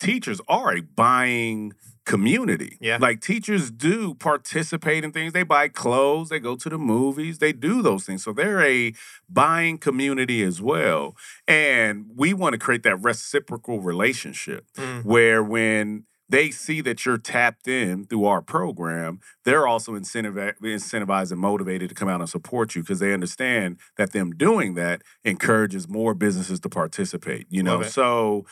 teachers 0.00 0.40
are 0.48 0.76
a 0.76 0.80
buying 0.82 1.72
community. 2.04 2.76
Yeah. 2.80 2.98
Like 3.00 3.20
teachers 3.22 3.70
do 3.70 4.14
participate 4.14 5.04
in 5.04 5.12
things. 5.12 5.32
They 5.32 5.42
buy 5.42 5.68
clothes, 5.68 6.28
they 6.28 6.38
go 6.38 6.54
to 6.54 6.68
the 6.68 6.76
movies, 6.78 7.38
they 7.38 7.52
do 7.52 7.80
those 7.80 8.04
things. 8.04 8.22
So 8.22 8.32
they're 8.32 8.60
a 8.62 8.92
buying 9.28 9.78
community 9.78 10.42
as 10.42 10.60
well. 10.60 11.16
And 11.48 12.06
we 12.14 12.34
want 12.34 12.52
to 12.52 12.58
create 12.58 12.82
that 12.82 12.96
reciprocal 13.02 13.80
relationship 13.80 14.66
Mm. 14.76 15.04
where 15.04 15.42
when 15.42 16.04
they 16.28 16.50
see 16.50 16.80
that 16.80 17.04
you're 17.04 17.18
tapped 17.18 17.68
in 17.68 18.06
through 18.06 18.24
our 18.24 18.40
program, 18.40 19.20
they're 19.44 19.66
also 19.66 19.92
incentivi- 19.92 20.54
incentivized 20.62 21.30
and 21.30 21.40
motivated 21.40 21.90
to 21.90 21.94
come 21.94 22.08
out 22.08 22.20
and 22.20 22.28
support 22.28 22.74
you 22.74 22.82
because 22.82 22.98
they 22.98 23.12
understand 23.12 23.76
that 23.96 24.12
them 24.12 24.32
doing 24.32 24.74
that 24.74 25.02
encourages 25.22 25.86
more 25.86 26.14
businesses 26.14 26.58
to 26.60 26.68
participate. 26.68 27.46
You 27.50 27.62
know, 27.62 27.82
so 27.82 28.46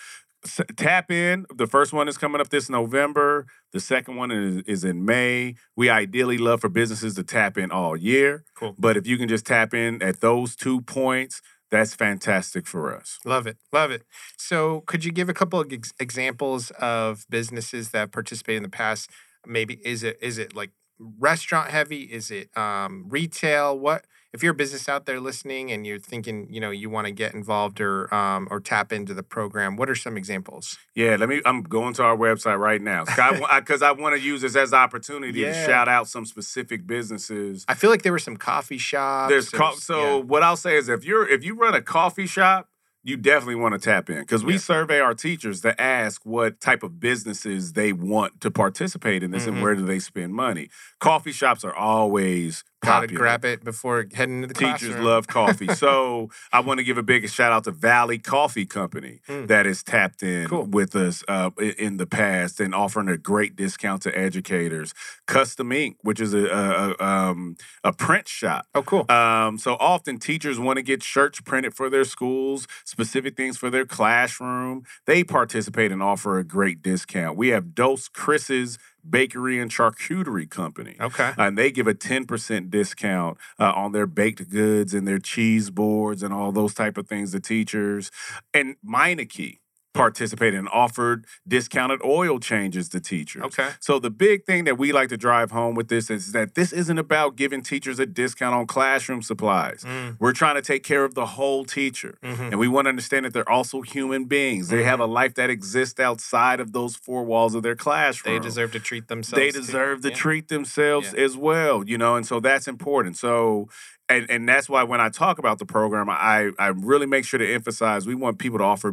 tap 0.77 1.11
in. 1.11 1.47
The 1.55 1.67
first 1.67 1.93
one 1.93 2.09
is 2.09 2.19
coming 2.19 2.41
up 2.41 2.49
this 2.51 2.69
November. 2.69 3.47
The 3.73 3.81
second 3.81 4.17
one 4.17 4.31
is, 4.31 4.63
is 4.67 4.85
in 4.85 5.05
May. 5.05 5.55
We 5.77 5.89
ideally 5.89 6.39
love 6.39 6.61
for 6.61 6.69
businesses 6.69 7.15
to 7.15 7.25
tap 7.25 7.57
in 7.57 7.71
all 7.71 7.97
year, 7.97 8.45
cool 8.55 8.75
but 8.79 8.97
if 8.97 9.07
you 9.07 9.17
can 9.19 9.29
just 9.29 9.47
tap 9.47 9.73
in 9.75 10.03
at 10.03 10.21
those 10.21 10.57
two 10.57 10.81
points, 10.83 11.41
that's 11.71 11.95
fantastic 11.95 12.67
for 12.67 12.95
us. 12.95 13.19
Love 13.25 13.47
it. 13.47 13.57
Love 13.73 13.91
it. 13.91 14.03
So, 14.37 14.83
could 14.83 15.05
you 15.05 15.11
give 15.11 15.31
a 15.31 15.35
couple 15.35 15.59
of 15.59 15.73
ex- 15.73 15.95
examples 15.99 16.71
of 16.73 17.25
businesses 17.31 17.91
that 17.91 18.13
participated 18.13 18.59
in 18.59 18.63
the 18.63 18.69
past? 18.69 19.09
Maybe 19.47 19.81
is 19.85 20.03
it 20.03 20.19
is 20.21 20.37
it 20.37 20.55
like 20.55 20.73
restaurant 20.99 21.71
heavy? 21.71 22.03
Is 22.03 22.31
it 22.31 22.55
um, 22.57 23.07
retail? 23.09 23.79
What 23.79 24.05
if 24.33 24.43
you're 24.43 24.53
a 24.53 24.55
business 24.55 24.89
out 24.89 25.05
there 25.07 25.21
listening 25.21 25.71
and 25.71 25.87
you're 25.87 25.99
thinking, 25.99 26.47
you 26.51 26.61
know, 26.61 26.71
you 26.71 26.89
want 26.89 27.07
to 27.07 27.13
get 27.13 27.35
involved 27.35 27.81
or 27.81 28.13
um, 28.15 28.49
or 28.51 28.61
tap 28.61 28.93
into 28.93 29.13
the 29.15 29.23
program, 29.23 29.77
what 29.77 29.91
are 29.91 29.95
some 29.95 30.17
examples? 30.17 30.79
Yeah, 30.95 31.17
let 31.19 31.29
me. 31.29 31.41
I'm 31.45 31.63
going 31.63 31.95
to 31.95 32.03
our 32.03 32.17
website 32.17 32.59
right 32.59 32.81
now 32.81 33.05
because 33.05 33.83
I, 33.83 33.89
I 33.89 33.93
want 33.93 34.17
to 34.17 34.21
use 34.23 34.41
this 34.43 34.57
as 34.57 34.73
an 34.73 34.79
opportunity 34.79 35.41
Yeah. 35.41 35.53
to 35.53 35.67
shout 35.67 35.89
out 35.89 36.09
some 36.09 36.25
specific 36.27 36.87
businesses. 36.87 37.65
I 37.69 37.75
feel 37.75 37.91
like 37.91 38.03
there 38.03 38.13
were 38.13 38.19
some 38.19 38.37
coffee 38.37 38.79
shops. 38.79 39.31
There's 39.31 39.51
co- 39.51 39.75
so 39.75 40.17
yeah. 40.19 40.23
what 40.23 40.43
I'll 40.43 40.57
say 40.57 40.77
is 40.77 40.89
if 40.89 41.05
you're 41.05 41.29
if 41.29 41.45
you 41.45 41.55
run 41.55 41.75
a 41.75 41.83
coffee 41.83 42.27
shop, 42.27 42.69
you 43.05 43.17
definitely 43.17 43.57
want 43.57 43.75
to 43.75 43.81
tap 43.81 44.09
in 44.09 44.21
because 44.21 44.45
we 44.45 44.53
Yeah. 44.55 44.59
survey 44.61 45.01
our 45.01 45.13
teachers 45.15 45.61
to 45.63 45.79
ask 45.81 46.25
what 46.25 46.61
type 46.61 46.83
of 46.83 47.01
businesses 47.01 47.73
they 47.73 47.93
want 47.93 48.41
to 48.41 48.51
participate 48.51 49.23
in 49.23 49.31
this 49.33 49.45
Mhm. 49.45 49.49
and 49.49 49.63
where 49.63 49.75
do 49.75 49.85
they 49.85 49.99
spend 49.99 50.33
money. 50.35 50.71
Coffee 51.01 51.33
shops 51.33 51.65
are 51.65 51.75
always 51.75 52.63
gotta 52.85 53.03
popular. 53.07 53.19
grab 53.19 53.45
it 53.45 53.65
before 53.65 54.07
heading 54.15 54.37
into 54.43 54.49
the 54.49 54.55
Teachers 54.55 54.81
classroom. 54.89 55.05
love 55.05 55.27
coffee. 55.27 55.69
so 55.75 56.31
I 56.53 56.61
want 56.61 56.79
to 56.79 56.85
give 56.85 56.99
a 56.99 57.03
big 57.03 57.29
shout 57.31 57.53
out 57.53 57.65
to 57.65 57.71
Valley 57.71 58.19
Coffee 58.19 58.67
Company 58.67 59.21
Mm. 59.29 59.47
that 59.49 59.67
has 59.67 59.83
tapped 59.83 60.23
in 60.23 60.49
Cool. 60.49 60.65
with 60.67 60.97
us 60.97 61.23
uh, 61.29 61.51
in 61.79 61.97
the 61.97 62.07
past 62.07 62.61
and 62.61 62.75
offering 62.75 63.09
a 63.09 63.17
great 63.17 63.57
discount 63.57 64.03
to 64.03 64.19
educators. 64.19 64.95
Custom 65.27 65.71
Ink, 65.73 65.97
which 66.03 66.21
is 66.21 66.35
a, 66.35 66.47
a, 66.47 66.95
a, 66.99 67.05
um, 67.05 67.57
a 67.85 67.93
print 67.93 68.27
shop. 68.29 68.67
Oh, 68.75 68.83
cool. 68.83 69.11
Um, 69.11 69.59
so 69.59 69.77
often 69.79 70.19
teachers 70.19 70.59
want 70.59 70.77
to 70.79 70.83
get 70.83 71.03
shirts 71.03 71.41
printed 71.41 71.75
for 71.75 71.89
their 71.89 72.05
schools, 72.05 72.67
specific 72.85 73.37
things 73.37 73.57
for 73.57 73.71
their 73.71 73.87
classroom. 73.87 74.83
They 75.07 75.25
participate 75.25 75.93
and 75.93 76.03
offer 76.03 76.39
a 76.39 76.45
great 76.45 76.83
discount. 76.83 77.37
We 77.37 77.49
have 77.49 77.75
Dose 77.75 78.09
Chris's 78.09 78.79
Bakery 79.09 79.59
and 79.61 79.71
Charcuterie 79.71 80.49
Company. 80.49 80.97
okay. 81.01 81.33
And 81.37 81.59
they 81.59 81.71
give 81.71 81.87
a 81.87 81.95
10% 81.95 82.71
discount 82.71 83.39
uh, 83.59 83.73
on 83.75 83.93
their 83.93 84.07
baked 84.07 84.49
goods 84.51 84.95
and 84.95 85.07
their 85.07 85.19
cheese 85.19 85.71
boards 85.71 86.23
and 86.23 86.33
all 86.33 86.53
those 86.53 86.75
type 86.75 86.97
of 86.97 87.09
things 87.09 87.33
to 87.33 87.41
teachers. 87.41 88.11
And 88.55 88.77
Meineke 88.87 89.59
participated 89.95 90.59
and 90.59 90.69
offered 90.73 91.27
discounted 91.47 92.01
oil 92.05 92.39
changes 92.41 92.89
to 92.89 93.01
teachers. 93.01 93.43
Okay. 93.43 93.71
So 93.81 93.99
the 93.99 94.11
big 94.11 94.45
thing 94.45 94.65
that 94.65 94.79
we 94.79 94.91
like 94.93 95.09
to 95.11 95.17
drive 95.17 95.51
home 95.51 95.75
with 95.75 95.89
this 95.89 96.11
is 96.11 96.33
that 96.33 96.55
this 96.55 96.73
isn't 96.73 96.99
about 96.99 97.37
giving 97.37 97.63
teachers 97.63 97.99
a 97.99 98.07
discount 98.07 98.55
on 98.55 98.67
classroom 98.67 99.23
supplies. 99.23 99.85
Mm, 99.85 100.17
We're 100.19 100.33
trying 100.33 100.55
to 100.55 100.63
take 100.63 100.83
care 100.83 101.05
of 101.05 101.15
the 101.15 101.27
whole 101.27 101.65
teacher. 101.65 102.17
mhm. 102.23 102.51
And 102.53 102.59
we 102.59 102.69
want 102.69 102.87
to 102.87 102.89
understand 102.91 103.25
that 103.27 103.35
they're 103.35 103.49
also 103.49 103.83
human 103.83 104.25
beings. 104.25 104.69
They 104.69 104.83
have 104.85 105.01
a 105.01 105.07
life 105.07 105.35
that 105.35 105.51
exists 105.51 106.01
outside 106.01 106.59
of 106.61 106.73
those 106.73 106.97
four 106.97 107.25
walls 107.25 107.55
of 107.55 107.63
their 107.63 107.77
classroom. 107.77 108.35
They 108.35 108.41
deserve 108.43 108.73
to 108.73 108.81
treat 108.81 109.09
themselves. 109.09 109.39
They 109.41 109.51
too. 109.51 109.61
deserve 109.61 110.01
to 110.03 110.09
Yeah. 110.09 110.15
treat 110.15 110.49
themselves 110.49 111.13
Yeah. 111.15 111.25
as 111.25 111.37
well, 111.37 111.85
you 111.87 111.99
know, 111.99 112.17
and 112.17 112.27
so 112.27 112.41
that's 112.41 112.67
important. 112.67 113.17
So, 113.19 113.69
and 114.13 114.31
and 114.31 114.49
that's 114.49 114.69
why 114.69 114.83
when 114.85 115.01
I 115.01 115.09
talk 115.09 115.39
about 115.39 115.59
the 115.59 115.67
program, 115.67 116.09
I 116.11 116.51
I 116.59 116.69
really 116.69 117.07
make 117.07 117.25
sure 117.25 117.39
to 117.39 117.53
emphasize 117.55 118.07
we 118.07 118.15
want 118.15 118.39
people 118.39 118.59
to 118.59 118.65
offer 118.65 118.93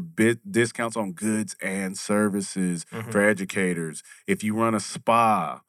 discounts 0.50 0.98
on 0.98 1.14
goods 1.14 1.56
and 1.62 1.98
services 1.98 2.86
Mhm. 2.92 3.12
for 3.12 3.22
educators. 3.22 4.04
If 4.28 4.44
you 4.44 4.56
run 4.56 4.76
a 4.76 4.80
spa, 4.80 5.62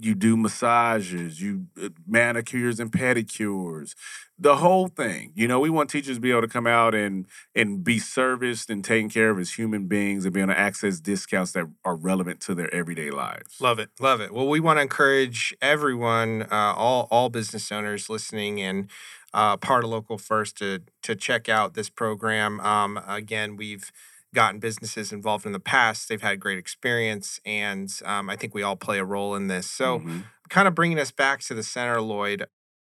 you 0.00 0.14
do 0.14 0.36
massages, 0.36 1.40
you 1.40 1.66
uh, 1.82 1.90
manicures 2.06 2.80
and 2.80 2.90
pedicures, 2.90 3.94
the 4.38 4.56
whole 4.56 4.88
thing. 4.88 5.32
You 5.34 5.46
know, 5.46 5.60
we 5.60 5.70
want 5.70 5.90
teachers 5.90 6.16
to 6.16 6.20
be 6.20 6.30
able 6.30 6.42
to 6.42 6.48
come 6.48 6.66
out 6.66 6.94
and 6.94 7.26
and 7.54 7.84
be 7.84 7.98
serviced 7.98 8.70
and 8.70 8.84
taken 8.84 9.08
care 9.08 9.30
of 9.30 9.38
as 9.38 9.54
human 9.54 9.86
beings 9.86 10.24
and 10.24 10.32
be 10.34 10.40
able 10.40 10.52
to 10.52 10.58
access 10.58 11.00
discounts 11.00 11.52
that 11.52 11.66
are 11.84 11.96
relevant 11.96 12.40
to 12.42 12.54
their 12.54 12.72
everyday 12.74 13.10
lives. 13.10 13.60
Love 13.60 13.78
it, 13.78 13.90
love 14.00 14.20
it. 14.20 14.32
Well, 14.32 14.48
we 14.48 14.60
want 14.60 14.78
to 14.78 14.82
encourage 14.82 15.54
everyone, 15.60 16.42
uh, 16.50 16.74
all 16.76 17.08
all 17.10 17.28
business 17.28 17.70
owners 17.70 18.08
listening 18.08 18.60
and 18.60 18.90
uh, 19.32 19.56
part 19.56 19.84
of 19.84 19.90
Local 19.90 20.16
First 20.18 20.56
to 20.58 20.80
to 21.02 21.14
check 21.14 21.48
out 21.48 21.74
this 21.74 21.90
program. 21.90 22.60
Um, 22.60 23.00
again, 23.06 23.56
we've 23.56 23.90
gotten 24.34 24.60
businesses 24.60 25.12
involved 25.12 25.46
in 25.46 25.52
the 25.52 25.60
past; 25.60 26.08
they've 26.08 26.20
had 26.20 26.40
great 26.40 26.58
experience, 26.58 27.40
and 27.46 27.90
um, 28.04 28.28
I 28.28 28.36
think 28.36 28.54
we 28.54 28.62
all 28.62 28.76
play 28.76 28.98
a 28.98 29.04
role 29.04 29.34
in 29.34 29.46
this. 29.48 29.70
So, 29.70 30.00
Mhm. 30.00 30.24
kind 30.50 30.68
of 30.68 30.74
bringing 30.74 30.98
us 30.98 31.10
back 31.10 31.40
to 31.42 31.54
the 31.54 31.62
center, 31.62 32.00
Lloyd. 32.00 32.46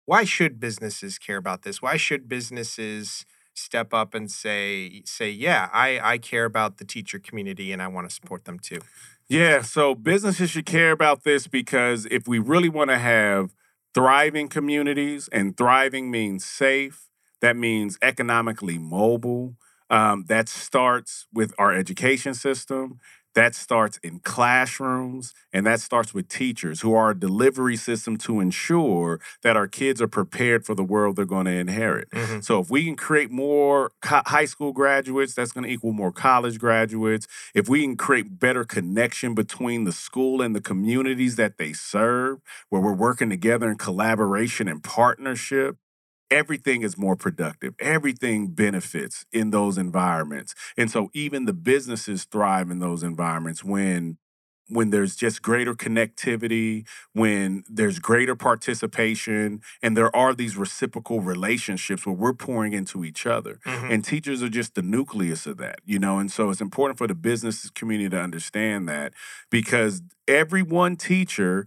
Why 0.05 0.23
should 0.23 0.59
businesses 0.59 1.17
care 1.17 1.37
about 1.37 1.63
this? 1.63 1.81
Why 1.81 1.97
should 1.97 2.27
businesses 2.29 3.25
step 3.53 3.93
up 3.93 4.13
and 4.13 4.31
say 4.31 5.01
say, 5.05 5.29
yeah, 5.29 5.69
I 5.73 5.99
I 6.13 6.17
care 6.17 6.45
about 6.45 6.77
the 6.77 6.85
teacher 6.85 7.19
community 7.19 7.71
and 7.73 7.81
I 7.81 7.87
want 7.87 8.07
to 8.09 8.15
support 8.15 8.45
them 8.45 8.59
too? 8.59 8.79
Yeah, 9.27 9.61
so 9.61 9.95
businesses 9.95 10.49
should 10.51 10.65
care 10.65 10.91
about 10.91 11.23
this 11.23 11.47
because 11.47 12.05
if 12.11 12.27
we 12.27 12.39
really 12.39 12.69
want 12.69 12.89
to 12.89 12.97
have 12.97 13.53
thriving 13.93 14.47
communities, 14.47 15.27
and 15.31 15.57
thriving 15.57 16.09
means 16.09 16.45
safe, 16.45 17.09
that 17.41 17.57
means 17.57 17.97
economically 18.01 18.77
mobile. 18.77 19.55
Um, 19.91 20.25
that 20.29 20.49
starts 20.49 21.27
with 21.33 21.53
our 21.59 21.73
education 21.73 22.33
system. 22.35 22.99
That 23.35 23.55
starts 23.55 23.97
in 24.03 24.19
classrooms, 24.19 25.33
and 25.53 25.65
that 25.65 25.81
starts 25.81 26.13
with 26.13 26.29
teachers 26.29 26.81
who 26.81 26.93
are 26.95 27.11
a 27.11 27.19
delivery 27.19 27.77
system 27.77 28.17
to 28.19 28.41
ensure 28.41 29.21
that 29.43 29.57
our 29.57 29.67
kids 29.67 30.01
are 30.01 30.07
prepared 30.09 30.65
for 30.65 30.75
the 30.75 30.83
world 30.83 31.15
they're 31.15 31.25
going 31.25 31.45
to 31.45 31.53
inherit. 31.53 32.09
Mhm. 32.11 32.43
So 32.43 32.59
if 32.59 32.69
we 32.69 32.85
can 32.85 32.97
create 32.97 33.31
more 33.31 33.91
co- 34.01 34.23
high 34.25 34.45
school 34.45 34.73
graduates, 34.73 35.33
that's 35.33 35.53
going 35.53 35.65
to 35.65 35.69
equal 35.71 35.93
more 35.93 36.11
college 36.11 36.59
graduates. 36.59 37.27
If 37.53 37.69
we 37.69 37.83
can 37.83 37.97
create 37.97 38.39
better 38.39 38.65
connection 38.65 39.33
between 39.33 39.85
the 39.85 39.93
school 39.93 40.41
and 40.41 40.55
the 40.55 40.61
communities 40.61 41.37
that 41.37 41.57
they 41.57 41.73
serve, 41.73 42.39
where 42.69 42.81
we're 42.81 42.93
working 42.93 43.29
together 43.29 43.69
in 43.69 43.77
collaboration 43.77 44.67
and 44.67 44.83
partnership, 44.83 45.77
everything 46.31 46.81
is 46.81 46.97
more 46.97 47.15
productive. 47.15 47.75
Everything 47.79 48.47
benefits 48.49 49.25
in 49.31 49.51
those 49.51 49.77
environments. 49.77 50.55
And 50.77 50.89
so 50.91 51.11
even 51.13 51.45
the 51.45 51.53
businesses 51.53 52.25
thrive 52.25 52.71
in 52.71 52.79
those 52.79 53.03
environments 53.03 53.63
when 53.63 54.17
when 54.69 54.89
there's 54.89 55.17
just 55.17 55.41
greater 55.41 55.73
connectivity, 55.73 56.87
when 57.11 57.61
there's 57.69 57.99
greater 57.99 58.37
participation, 58.37 59.59
and 59.81 59.97
there 59.97 60.15
are 60.15 60.33
these 60.33 60.55
reciprocal 60.55 61.19
relationships 61.19 62.05
where 62.05 62.15
we're 62.15 62.33
pouring 62.33 62.71
into 62.71 63.03
each 63.03 63.25
other. 63.25 63.59
Mhm. 63.65 63.91
And 63.91 64.05
teachers 64.05 64.41
are 64.41 64.47
just 64.49 64.75
the 64.75 64.81
nucleus 64.81 65.45
of 65.45 65.57
that, 65.57 65.81
you 65.85 65.99
know. 65.99 66.19
And 66.19 66.31
so 66.31 66.49
it's 66.51 66.61
important 66.61 66.97
for 66.97 67.07
the 67.07 67.15
business 67.15 67.69
community 67.71 68.09
to 68.11 68.21
understand 68.21 68.87
that 68.87 69.13
because 69.49 70.01
every 70.27 70.61
one 70.63 70.95
teacher, 70.95 71.65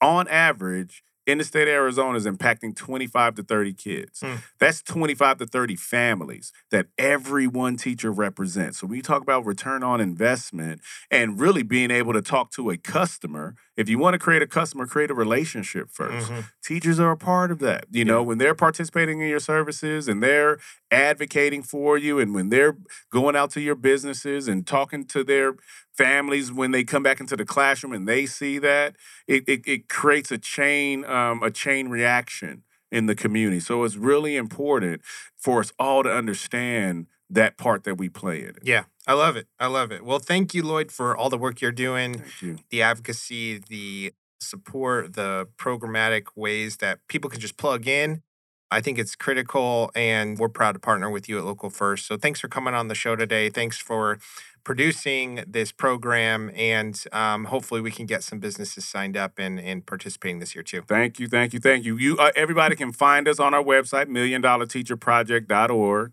on 0.00 0.28
average, 0.28 1.02
in 1.26 1.38
the 1.38 1.44
state 1.44 1.68
of 1.68 1.74
Arizona 1.74 2.16
is 2.16 2.26
impacting 2.26 2.74
25 2.74 3.34
to 3.36 3.42
30 3.42 3.74
kids. 3.74 4.20
Hmm. 4.20 4.36
That's 4.58 4.80
25 4.82 5.38
to 5.38 5.46
30 5.46 5.76
families 5.76 6.52
that 6.70 6.86
every 6.96 7.46
one 7.46 7.76
teacher 7.76 8.12
represents. 8.12 8.78
So 8.78 8.86
when 8.86 8.96
you 8.96 9.02
talk 9.02 9.22
about 9.22 9.44
return 9.44 9.82
on 9.82 10.00
investment 10.00 10.80
and 11.10 11.38
really 11.38 11.62
being 11.62 11.90
able 11.90 12.12
to 12.12 12.22
talk 12.22 12.50
to 12.52 12.70
a 12.70 12.76
customer, 12.76 13.54
if 13.76 13.88
you 13.88 13.98
want 13.98 14.14
to 14.14 14.18
create 14.18 14.42
a 14.42 14.46
customer, 14.46 14.86
create 14.86 15.10
a 15.10 15.14
relationship 15.14 15.90
1st 15.90 16.30
Mhm. 16.30 16.44
teachers 16.62 16.98
are 16.98 17.12
a 17.12 17.16
part 17.16 17.50
of 17.50 17.58
that. 17.60 17.86
You 17.90 18.04
know, 18.04 18.22
when 18.22 18.38
they're 18.38 18.54
participating 18.54 19.20
in 19.20 19.28
your 19.28 19.40
services 19.40 20.08
and 20.08 20.22
they're 20.22 20.58
advocating 20.90 21.62
for 21.62 21.98
you, 21.98 22.18
and 22.18 22.34
when 22.34 22.48
they're 22.48 22.76
going 23.10 23.36
out 23.36 23.50
to 23.52 23.60
your 23.60 23.74
businesses 23.74 24.48
and 24.48 24.66
talking 24.66 25.04
to 25.06 25.22
their 25.22 25.54
families 25.96 26.52
when 26.52 26.70
they 26.72 26.84
come 26.84 27.02
back 27.02 27.20
into 27.20 27.36
the 27.36 27.44
classroom 27.44 27.92
and 27.92 28.06
they 28.08 28.26
see 28.26 28.58
that, 28.58 28.96
it 29.26 29.44
it, 29.48 29.62
it 29.66 29.88
creates 29.88 30.30
a 30.30 30.38
chain 30.38 31.04
um, 31.04 31.42
a 31.42 31.50
chain 31.50 31.88
reaction 31.88 32.62
in 32.92 33.06
the 33.06 33.14
community. 33.14 33.60
So 33.60 33.82
it's 33.84 33.96
really 33.96 34.36
important 34.36 35.02
for 35.36 35.60
us 35.60 35.72
all 35.78 36.02
to 36.02 36.10
understand 36.12 37.06
that 37.30 37.56
part 37.56 37.84
that 37.84 37.96
we 37.96 38.08
play 38.08 38.42
in 38.42 38.48
it. 38.50 38.58
Yeah, 38.62 38.84
I 39.06 39.14
love 39.14 39.36
it. 39.36 39.46
I 39.58 39.66
love 39.66 39.90
it. 39.92 40.04
Well, 40.04 40.18
thank 40.18 40.54
you, 40.54 40.62
Lloyd, 40.62 40.92
for 40.92 41.16
all 41.16 41.30
the 41.30 41.38
work 41.38 41.60
you're 41.60 41.72
doing, 41.72 42.18
Thank 42.18 42.42
you. 42.42 42.58
the 42.70 42.82
advocacy, 42.82 43.58
the 43.68 44.12
support, 44.40 45.14
the 45.14 45.48
programmatic 45.58 46.26
ways 46.36 46.76
that 46.78 47.00
people 47.08 47.30
can 47.30 47.40
just 47.40 47.56
plug 47.56 47.86
in. 47.86 48.22
I 48.70 48.80
think 48.80 48.98
it's 48.98 49.14
critical, 49.14 49.92
and 49.94 50.38
we're 50.38 50.48
proud 50.48 50.72
to 50.72 50.80
partner 50.80 51.08
with 51.08 51.28
you 51.28 51.38
at 51.38 51.44
Local 51.44 51.70
First. 51.70 52.06
So 52.06 52.16
thanks 52.16 52.40
for 52.40 52.48
coming 52.48 52.74
on 52.74 52.88
the 52.88 52.96
show 52.96 53.14
today. 53.14 53.48
Thanks 53.48 53.78
for 53.78 54.18
producing 54.64 55.44
this 55.46 55.70
program, 55.70 56.50
and 56.56 57.00
um, 57.12 57.44
hopefully 57.44 57.80
we 57.80 57.92
can 57.92 58.06
get 58.06 58.24
some 58.24 58.40
businesses 58.40 58.84
signed 58.84 59.16
up 59.16 59.38
and, 59.38 59.60
and 59.60 59.86
participating 59.86 60.40
this 60.40 60.56
year 60.56 60.64
too. 60.64 60.82
Thank 60.88 61.20
you, 61.20 61.28
thank 61.28 61.52
you, 61.52 61.60
thank 61.60 61.84
you. 61.84 61.96
You 61.96 62.16
uh, 62.18 62.32
everybody 62.34 62.74
can 62.74 62.90
find 62.90 63.28
us 63.28 63.38
on 63.38 63.54
our 63.54 63.62
website, 63.62 64.06
milliondollarteacherproject.org. 64.06 66.12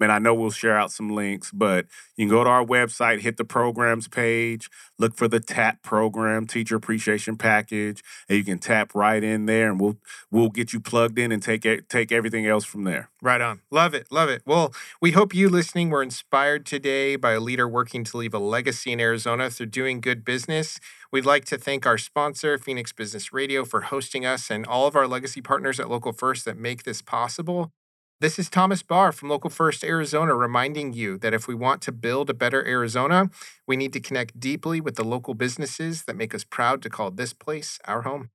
and 0.00 0.12
I 0.12 0.18
know 0.18 0.34
we'll 0.34 0.50
share 0.50 0.76
out 0.76 0.92
some 0.92 1.10
links, 1.10 1.50
but 1.52 1.86
you 2.16 2.26
can 2.26 2.30
go 2.30 2.44
to 2.44 2.50
our 2.50 2.64
website, 2.64 3.20
hit 3.20 3.36
the 3.36 3.44
programs 3.44 4.08
page, 4.08 4.70
look 4.98 5.16
for 5.16 5.28
the 5.28 5.40
TAP 5.40 5.82
program, 5.82 6.46
Teacher 6.46 6.76
Appreciation 6.76 7.36
Package, 7.36 8.02
and 8.28 8.38
you 8.38 8.44
can 8.44 8.58
tap 8.58 8.94
right 8.94 9.22
in 9.22 9.46
there, 9.46 9.70
and 9.70 9.80
we'll 9.80 9.96
we'll 10.30 10.50
get 10.50 10.72
you 10.72 10.80
plugged 10.80 11.18
in 11.18 11.32
and 11.32 11.42
take 11.42 11.66
take 11.88 12.12
everything 12.12 12.46
else 12.46 12.64
from 12.64 12.84
there. 12.84 13.10
Right 13.22 13.40
on. 13.40 13.60
Love 13.70 13.94
it. 13.94 14.06
Love 14.10 14.28
it. 14.28 14.42
Well, 14.46 14.72
we 15.00 15.12
hope 15.12 15.34
you 15.34 15.48
listening 15.48 15.90
were 15.90 16.02
inspired 16.02 16.64
today 16.64 17.16
by 17.16 17.32
a 17.32 17.40
leader 17.40 17.68
working 17.68 18.04
to 18.04 18.16
leave 18.16 18.34
a 18.34 18.38
legacy 18.38 18.92
in 18.92 19.00
Arizona 19.00 19.50
through 19.50 19.66
doing 19.66 20.00
good 20.00 20.24
business. 20.24 20.80
We'd 21.12 21.26
like 21.26 21.44
to 21.46 21.58
thank 21.58 21.86
our 21.86 21.98
sponsor, 21.98 22.56
Phoenix 22.56 22.92
Business 22.92 23.32
Radio, 23.32 23.64
for 23.64 23.82
hosting 23.82 24.24
us 24.24 24.50
and 24.50 24.64
all 24.64 24.86
of 24.86 24.96
our 24.96 25.08
legacy 25.08 25.40
partners 25.42 25.80
at 25.80 25.90
Local 25.90 26.12
First 26.12 26.44
that 26.44 26.56
make 26.56 26.84
this 26.84 27.02
possible. 27.02 27.72
This 28.20 28.38
is 28.38 28.50
Thomas 28.50 28.82
Barr 28.82 29.12
from 29.12 29.30
Local 29.30 29.48
First 29.48 29.82
Arizona 29.82 30.34
reminding 30.34 30.92
you 30.92 31.16
that 31.20 31.32
if 31.32 31.48
we 31.48 31.54
want 31.54 31.80
to 31.80 31.90
build 31.90 32.28
a 32.28 32.34
better 32.34 32.62
Arizona, 32.66 33.30
we 33.66 33.78
need 33.78 33.94
to 33.94 34.00
connect 34.00 34.38
deeply 34.38 34.78
with 34.78 34.96
the 34.96 35.04
local 35.04 35.32
businesses 35.32 36.02
that 36.02 36.16
make 36.16 36.34
us 36.34 36.44
proud 36.44 36.82
to 36.82 36.90
call 36.90 37.10
this 37.10 37.32
place 37.32 37.78
our 37.86 38.02
home. 38.02 38.28